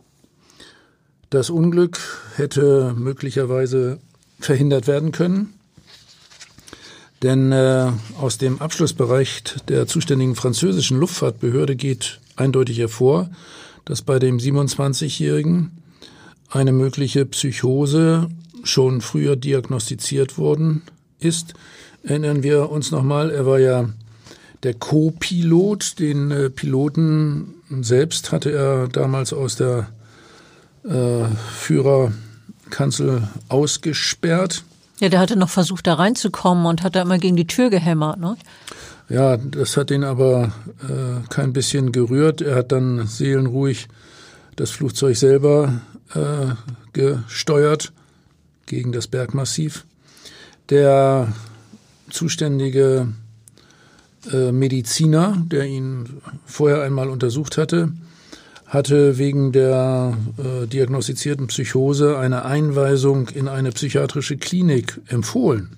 Das 1.30 1.50
Unglück 1.50 1.98
hätte 2.36 2.94
möglicherweise 2.96 3.98
verhindert 4.40 4.86
werden 4.86 5.12
können. 5.12 5.54
Denn 7.22 7.50
äh, 7.50 7.90
aus 8.20 8.38
dem 8.38 8.60
Abschlussbereich 8.60 9.42
der 9.68 9.86
zuständigen 9.86 10.34
französischen 10.34 10.98
Luftfahrtbehörde 10.98 11.74
geht 11.74 12.20
eindeutig 12.36 12.78
hervor, 12.78 13.30
dass 13.84 14.02
bei 14.02 14.18
dem 14.18 14.38
27-Jährigen 14.38 15.82
eine 16.50 16.72
mögliche 16.72 17.26
Psychose 17.26 18.28
schon 18.62 19.00
früher 19.00 19.36
diagnostiziert 19.36 20.38
worden 20.38 20.82
ist. 21.18 21.54
Erinnern 22.02 22.42
wir 22.42 22.70
uns 22.70 22.90
nochmal, 22.90 23.30
er 23.30 23.46
war 23.46 23.58
ja 23.58 23.88
der 24.62 24.74
Co-Pilot, 24.74 25.98
den 25.98 26.30
äh, 26.30 26.50
Piloten 26.50 27.54
selbst 27.68 28.32
hatte 28.32 28.50
er 28.52 28.88
damals 28.88 29.32
aus 29.32 29.56
der 29.56 29.88
äh, 30.84 31.24
Führerkanzel 31.52 33.28
ausgesperrt. 33.48 34.64
Ja, 34.98 35.08
der 35.08 35.20
hatte 35.20 35.36
noch 35.36 35.50
versucht, 35.50 35.86
da 35.86 35.94
reinzukommen 35.94 36.66
und 36.66 36.82
hat 36.82 36.96
da 36.96 37.02
immer 37.02 37.18
gegen 37.18 37.36
die 37.36 37.46
Tür 37.46 37.70
gehämmert, 37.70 38.18
ne? 38.18 38.36
Ja, 39.08 39.36
das 39.36 39.76
hat 39.76 39.90
ihn 39.92 40.02
aber 40.02 40.52
äh, 40.82 41.28
kein 41.28 41.52
bisschen 41.52 41.92
gerührt. 41.92 42.40
Er 42.40 42.56
hat 42.56 42.72
dann 42.72 43.06
seelenruhig 43.06 43.86
das 44.56 44.70
Flugzeug 44.70 45.16
selber 45.16 45.80
äh, 46.14 46.54
gesteuert 46.92 47.92
gegen 48.66 48.90
das 48.90 49.06
Bergmassiv. 49.06 49.84
Der 50.70 51.32
zuständige 52.10 53.08
äh, 54.32 54.50
Mediziner, 54.50 55.40
der 55.52 55.66
ihn 55.66 56.20
vorher 56.44 56.82
einmal 56.82 57.08
untersucht 57.08 57.58
hatte, 57.58 57.92
hatte 58.66 59.18
wegen 59.18 59.52
der 59.52 60.16
äh, 60.38 60.66
diagnostizierten 60.66 61.46
Psychose 61.46 62.18
eine 62.18 62.44
Einweisung 62.44 63.28
in 63.28 63.46
eine 63.46 63.70
psychiatrische 63.70 64.36
Klinik 64.36 65.00
empfohlen. 65.06 65.76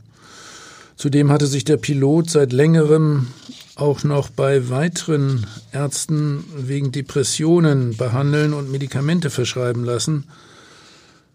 Zudem 0.99 1.31
hatte 1.31 1.47
sich 1.47 1.63
der 1.63 1.77
Pilot 1.77 2.29
seit 2.29 2.53
längerem 2.53 3.29
auch 3.77 4.03
noch 4.03 4.31
bei 4.31 4.69
weiteren 4.69 5.47
Ärzten 5.71 6.43
wegen 6.57 6.91
Depressionen 6.91 7.97
behandeln 7.97 8.53
und 8.53 8.73
Medikamente 8.73 9.31
verschreiben 9.31 9.85
lassen. 9.85 10.25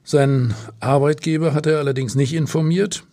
Sein 0.04 0.54
Arbeitgeber 0.82 1.54
hat 1.54 1.66
er 1.66 1.80
allerdings 1.80 2.14
nicht 2.14 2.34
informiert. 2.34 3.06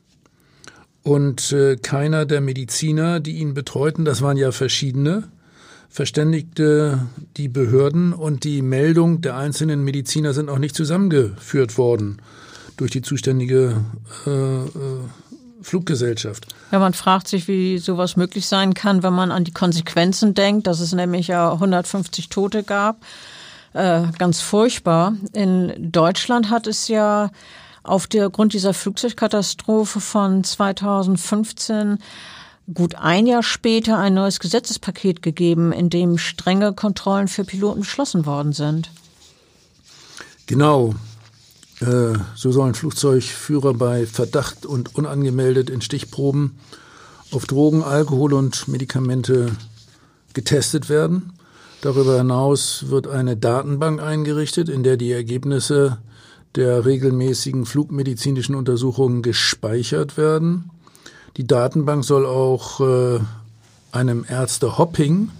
Und 1.05 1.53
äh, 1.53 1.77
keiner 1.77 2.27
der 2.27 2.41
Mediziner, 2.41 3.21
die 3.21 3.39
ihn 3.39 3.55
betreuten, 3.55 4.05
das 4.05 4.21
waren 4.21 4.37
ja 4.37 4.51
verschiedene, 4.51 5.29
verständigte 5.89 7.07
die 7.37 7.49
Behörden 7.49 8.13
und 8.13 8.43
die 8.43 8.61
Meldung 8.61 9.21
der 9.21 9.37
einzelnen 9.37 9.85
Mediziner 9.85 10.35
sind 10.35 10.49
auch 10.49 10.59
nicht 10.59 10.75
zusammengeführt 10.75 11.79
worden 11.79 12.21
durch 12.77 12.91
die 12.91 13.03
zuständige 13.03 13.85
äh, 14.27 14.31
äh, 14.31 14.69
Fluggesellschaft. 15.63 16.47
Ja, 16.71 16.79
man 16.79 16.95
fragt 16.95 17.29
sich, 17.29 17.49
wie 17.49 17.79
sowas 17.79 18.17
möglich 18.17 18.47
sein 18.47 18.75
kann, 18.75 19.03
wenn 19.03 19.13
man 19.13 19.31
an 19.31 19.45
die 19.45 19.53
Konsequenzen 19.53 20.35
denkt, 20.35 20.67
dass 20.67 20.81
es 20.81 20.93
nämlich 20.93 21.29
ja 21.29 21.53
150 21.53 22.29
Tote 22.29 22.63
gab. 22.63 23.03
Äh, 23.73 24.03
ganz 24.19 24.41
furchtbar. 24.41 25.15
In 25.33 25.93
Deutschland 25.93 26.51
hat 26.51 26.67
es 26.67 26.89
ja 26.89 27.31
auf 27.83 28.07
der 28.07 28.31
Grund 28.31 28.53
dieser 28.53 28.75
Flugzeugkatastrophe 28.75 30.01
von 30.01 30.45
2015 30.45 31.99
gut 32.73 32.95
ein 32.95 33.27
Jahr 33.27 33.43
später 33.43 33.99
ein 33.99 34.15
neues 34.15 34.39
Gesetzespaket 34.39 35.23
gegeben, 35.23 35.73
in 35.73 35.91
dem 35.91 36.19
strenge 36.19 36.73
Kontrollen 36.73 37.29
für 37.29 37.45
Piloten 37.45 37.81
beschlossen 37.81 38.27
worden 38.27 38.53
sind. 38.53 38.91
Genau. 40.47 40.95
Äh, 41.81 42.19
so 42.35 42.53
sollen 42.53 42.75
Flugzeugführer 42.75 43.75
bei 43.75 44.07
Verdacht 44.07 44.67
und 44.67 44.95
unangemeldet 44.95 45.71
in 45.71 45.81
Stichproben 45.81 46.59
auf 47.33 47.47
Drogen, 47.47 47.83
Alkohol 47.83 48.35
und 48.35 48.69
Medikamente 48.69 49.53
getestet 50.35 50.89
werden. 50.89 51.33
Darüber 51.81 52.19
hinaus 52.19 52.87
wird 52.89 53.07
eine 53.07 53.37
Datenbank 53.37 54.03
eingerichtet, 54.03 54.69
in 54.69 54.83
der 54.83 54.97
die 54.97 55.13
Ergebnisse 55.13 55.99
der 56.57 56.85
regelmäßigen 56.85 57.65
flugmedizinischen 57.65 58.55
Untersuchungen 58.55 59.23
gespeichert 59.23 60.17
werden. 60.17 60.71
Die 61.37 61.47
Datenbank 61.47 62.05
soll 62.05 62.27
auch 62.27 62.81
äh, 62.81 63.21
einem 63.93 64.27
Ärzte-Hopping 64.29 65.31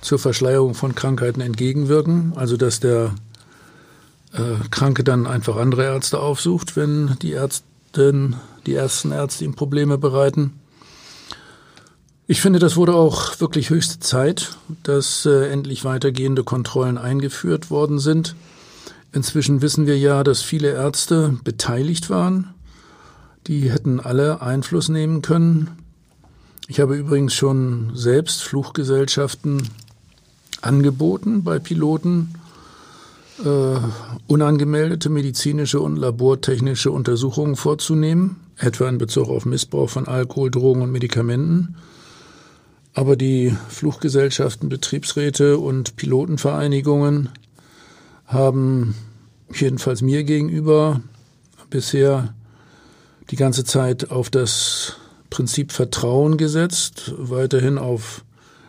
zur 0.00 0.18
Verschleierung 0.18 0.74
von 0.74 0.94
Krankheiten 0.94 1.40
entgegenwirken, 1.40 2.32
also 2.36 2.56
dass 2.56 2.80
der 2.80 3.12
äh, 4.32 4.68
Kranke 4.70 5.04
dann 5.04 5.26
einfach 5.26 5.56
andere 5.56 5.84
Ärzte 5.84 6.20
aufsucht, 6.20 6.76
wenn 6.76 7.16
die 7.22 7.32
Ärztin, 7.32 8.36
die 8.66 8.74
ersten 8.74 9.12
Ärzte 9.12 9.44
ihm 9.44 9.54
Probleme 9.54 9.98
bereiten. 9.98 10.60
Ich 12.28 12.40
finde, 12.40 12.58
das 12.58 12.76
wurde 12.76 12.94
auch 12.94 13.38
wirklich 13.38 13.70
höchste 13.70 14.00
Zeit, 14.00 14.56
dass 14.82 15.26
äh, 15.26 15.48
endlich 15.48 15.84
weitergehende 15.84 16.42
Kontrollen 16.42 16.98
eingeführt 16.98 17.70
worden 17.70 18.00
sind. 18.00 18.34
Inzwischen 19.12 19.62
wissen 19.62 19.86
wir 19.86 19.96
ja, 19.96 20.24
dass 20.24 20.42
viele 20.42 20.72
Ärzte 20.72 21.38
beteiligt 21.44 22.10
waren. 22.10 22.52
Die 23.46 23.70
hätten 23.70 24.00
alle 24.00 24.42
Einfluss 24.42 24.88
nehmen 24.88 25.22
können. 25.22 25.70
Ich 26.66 26.80
habe 26.80 26.96
übrigens 26.96 27.32
schon 27.32 27.92
selbst 27.94 28.42
Fluggesellschaften 28.42 29.62
angeboten 30.62 31.44
bei 31.44 31.60
Piloten, 31.60 32.34
äh, 33.44 33.78
unangemeldete 34.26 35.08
medizinische 35.08 35.80
und 35.80 35.96
labortechnische 35.96 36.90
Untersuchungen 36.90 37.56
vorzunehmen, 37.56 38.36
etwa 38.56 38.88
in 38.88 38.98
Bezug 38.98 39.28
auf 39.28 39.44
Missbrauch 39.44 39.90
von 39.90 40.08
Alkohol, 40.08 40.50
Drogen 40.50 40.82
und 40.82 40.92
Medikamenten. 40.92 41.76
Aber 42.94 43.16
die 43.16 43.54
Fluggesellschaften, 43.68 44.68
Betriebsräte 44.68 45.58
und 45.58 45.96
Pilotenvereinigungen 45.96 47.28
haben 48.24 48.94
jedenfalls 49.52 50.00
mir 50.00 50.24
gegenüber 50.24 51.02
bisher 51.68 52.34
die 53.30 53.36
ganze 53.36 53.64
Zeit 53.64 54.10
auf 54.10 54.30
das 54.30 54.96
Prinzip 55.30 55.72
Vertrauen 55.72 56.38
gesetzt, 56.38 57.12
weiterhin 57.18 57.76
auf 57.76 58.24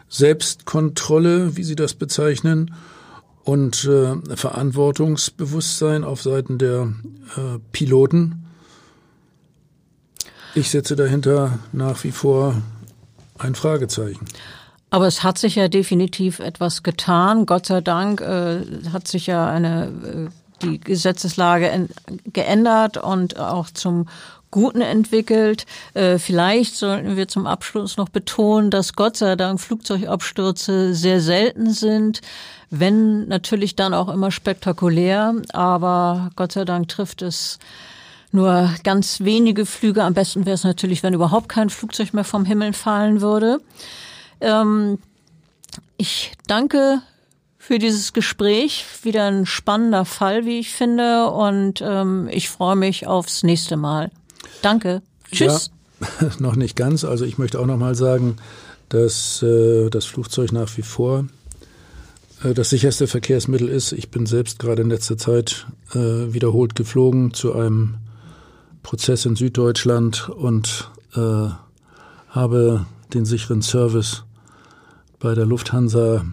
Selbstkontrolle, 0.10 1.56
wie 1.56 1.64
Sie 1.64 1.76
das 1.76 1.94
bezeichnen, 1.94 2.74
und 3.48 3.86
äh, 3.86 4.36
Verantwortungsbewusstsein 4.36 6.04
auf 6.04 6.22
Seiten 6.22 6.58
der 6.58 6.94
äh, 7.38 7.60
Piloten. 7.72 8.46
Ich 10.54 10.70
setze 10.70 10.98
dahinter 10.98 11.60
nach 11.72 12.04
wie 12.04 12.12
vor 12.12 12.62
ein 13.38 13.56
Fragezeichen. 13.56 14.26
Aber 14.90 15.08
es 15.08 15.24
hat 15.24 15.38
sich 15.38 15.56
ja 15.56 15.70
definitiv 15.70 16.40
etwas 16.40 16.84
getan. 16.84 17.46
Gott 17.46 17.68
sei 17.68 17.80
Dank 17.80 18.20
äh, 18.20 18.66
hat 18.92 19.08
sich 19.08 19.28
ja 19.28 19.48
eine 19.50 20.30
äh, 20.30 20.30
die 20.62 20.80
Gesetzeslage 20.80 21.90
geändert 22.32 22.98
und 22.98 23.40
auch 23.40 23.70
zum 23.70 24.08
Guten 24.50 24.82
entwickelt. 24.82 25.66
Äh, 25.94 26.20
vielleicht 26.20 26.76
sollten 26.76 27.18
wir 27.18 27.28
zum 27.28 27.46
Abschluss 27.46 27.98
noch 27.98 28.10
betonen, 28.10 28.72
dass 28.72 28.94
Gott 28.94 29.18
sei 29.18 29.36
Dank 29.36 29.60
Flugzeugabstürze 29.60 30.94
sehr 30.94 31.20
selten 31.20 31.72
sind, 31.72 32.22
wenn 32.70 33.28
natürlich 33.28 33.76
dann 33.76 33.94
auch 33.94 34.08
immer 34.08 34.32
spektakulär, 34.32 35.36
aber 35.52 36.32
Gott 36.36 36.54
sei 36.54 36.64
Dank 36.64 36.88
trifft 36.88 37.22
es 37.22 37.60
nur 38.32 38.74
ganz 38.84 39.22
wenige 39.22 39.66
Flüge. 39.66 40.04
Am 40.04 40.14
besten 40.14 40.46
wäre 40.46 40.56
es 40.56 40.64
natürlich, 40.64 41.04
wenn 41.04 41.14
überhaupt 41.14 41.50
kein 41.50 41.70
Flugzeug 41.70 42.14
mehr 42.14 42.24
vom 42.24 42.46
Himmel 42.46 42.74
fallen 42.74 43.22
würde. 43.22 43.60
Ähm, 44.40 45.00
ich 45.98 46.34
danke 46.48 47.02
für 47.68 47.80
dieses 47.80 48.14
Gespräch. 48.14 48.86
Wieder 49.04 49.26
ein 49.26 49.46
spannender 49.46 50.06
Fall, 50.06 50.46
wie 50.46 50.60
ich 50.60 50.72
finde. 50.72 51.30
Und 51.30 51.84
ähm, 51.86 52.30
ich 52.32 52.50
freue 52.50 52.78
mich 52.78 53.08
aufs 53.08 53.44
nächste 53.44 53.76
Mal. 53.76 54.10
Danke. 54.62 55.02
Tschüss. 55.30 55.72
Ja, 56.00 56.30
noch 56.40 56.56
nicht 56.56 56.78
ganz. 56.78 57.04
Also 57.04 57.26
ich 57.26 57.38
möchte 57.38 57.60
auch 57.60 57.66
noch 57.66 57.78
mal 57.78 57.94
sagen, 57.94 58.38
dass 58.88 59.44
äh, 59.44 59.90
das 59.90 60.06
Flugzeug 60.06 60.54
nach 60.54 60.78
wie 60.78 60.82
vor 60.82 61.26
äh, 62.42 62.54
das 62.54 62.70
sicherste 62.70 63.06
Verkehrsmittel 63.06 63.68
ist. 63.68 63.92
Ich 63.92 64.12
bin 64.12 64.26
selbst 64.26 64.60
gerade 64.60 64.82
in 64.82 64.90
letzter 64.90 65.18
Zeit 65.18 65.68
äh, 65.94 65.98
wiederholt 65.98 66.74
geflogen 66.74 67.34
zu 67.34 67.54
einem 67.54 67.96
Prozess 68.82 69.26
in 69.26 69.36
Süddeutschland 69.36 70.30
und 70.30 70.90
äh, 71.18 71.50
habe 72.30 72.86
den 73.14 73.26
sicheren 73.26 73.62
Service 73.62 74.24
bei 75.20 75.36
der 75.36 75.46
Lufthansa 75.46 76.24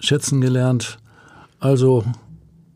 schätzen 0.00 0.40
gelernt. 0.40 0.98
Also 1.58 2.04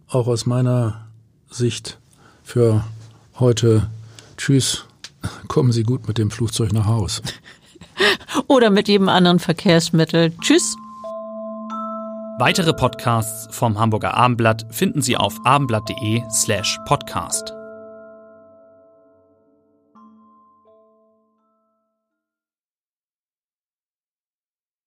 auch 0.09 0.27
aus 0.27 0.47
meiner 0.47 1.07
Sicht 1.51 1.99
für 2.43 2.85
heute 3.39 3.89
Tschüss, 4.37 4.85
kommen 5.49 5.73
Sie 5.73 5.83
gut 5.83 6.07
mit 6.07 6.19
dem 6.19 6.31
Flugzeug 6.31 6.73
nach 6.73 6.87
Haus. 6.87 7.23
Oder 8.47 8.71
mit 8.71 8.89
jedem 8.89 9.09
anderen 9.09 9.39
Verkehrsmittel. 9.39 10.33
Tschüss. 10.41 10.77
Weitere 12.39 12.73
Podcasts 12.73 13.47
vom 13.57 13.79
Hamburger 13.79 14.15
Abendblatt 14.15 14.67
finden 14.71 15.03
Sie 15.03 15.17
auf 15.17 15.35
abendblatt.de 15.45 16.23
slash 16.31 16.79
podcast. 16.85 17.55